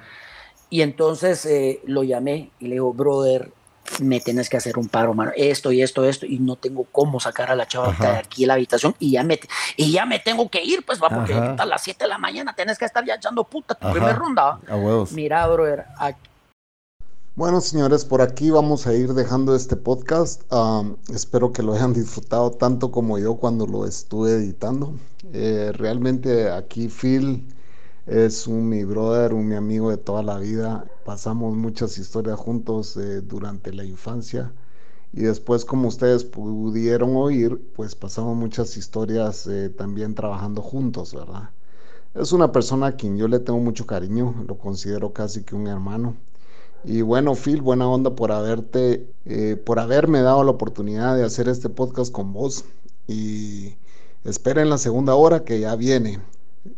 [0.70, 3.52] Y entonces eh, lo llamé y le digo, brother,
[4.00, 5.32] me tienes que hacer un paro, mano.
[5.36, 8.48] Esto y esto, esto, y no tengo cómo sacar a la chava de aquí a
[8.48, 9.40] la habitación y ya me,
[9.76, 12.56] y ya me tengo que ir, pues va, porque a las 7 de la mañana
[12.56, 14.60] tienes que estar ya echando puta tu primer ronda.
[14.68, 15.12] A huevos.
[15.12, 16.31] Mira, brother, aquí
[17.36, 20.44] bueno, señores, por aquí vamos a ir dejando este podcast.
[21.10, 24.94] espero que lo hayan disfrutado tanto como yo cuando lo estuve editando.
[25.34, 27.48] Eh, realmente aquí Phil
[28.06, 30.86] es un mi brother, un mi amigo de toda la vida.
[31.06, 34.52] Pasamos muchas historias juntos eh, durante la infancia.
[35.14, 41.50] Y después, como ustedes pudieron oír, pues pasamos muchas historias eh, también trabajando juntos, ¿verdad?
[42.14, 45.68] Es una persona a quien yo le tengo mucho cariño, lo considero casi que un
[45.68, 46.16] hermano.
[46.84, 51.48] Y bueno, Phil, buena onda por haberte, eh, por haberme dado la oportunidad de hacer
[51.48, 52.66] este podcast con vos.
[53.08, 53.76] Y
[54.24, 56.20] esperen la segunda hora que ya viene.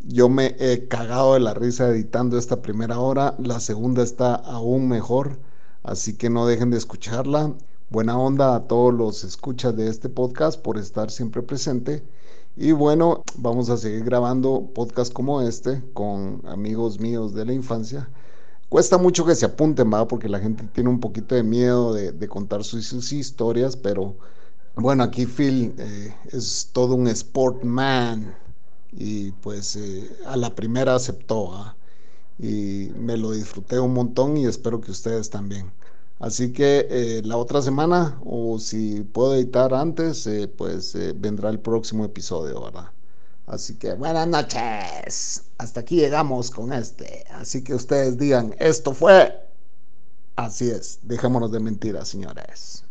[0.06, 3.36] Yo me he cagado de la risa editando esta primera hora.
[3.40, 5.40] La segunda está aún mejor.
[5.84, 7.54] Así que no dejen de escucharla.
[7.90, 12.04] Buena onda a todos los escuchas de este podcast por estar siempre presente.
[12.58, 18.10] Y bueno, vamos a seguir grabando podcasts como este con amigos míos de la infancia.
[18.74, 20.08] Cuesta mucho que se apunten, ¿va?
[20.08, 24.16] Porque la gente tiene un poquito de miedo de, contar sus, historias, pero
[24.74, 28.36] bueno, aquí Phil eh, es todo un sportman
[28.92, 31.76] y pues eh, a la primera aceptó,
[32.40, 35.72] Y me lo disfruté un montón y espero que ustedes también.
[36.20, 42.06] Así que eh, la otra semana, o si puedo editar antes, pues vendrá el próximo
[42.06, 42.88] episodio, ¿verdad?
[43.46, 45.44] Así que buenas noches.
[45.58, 47.26] Hasta aquí llegamos con este.
[47.32, 49.38] Así que ustedes digan, esto fue.
[50.36, 51.00] Así es.
[51.04, 52.86] Dejémonos de mentiras, señores.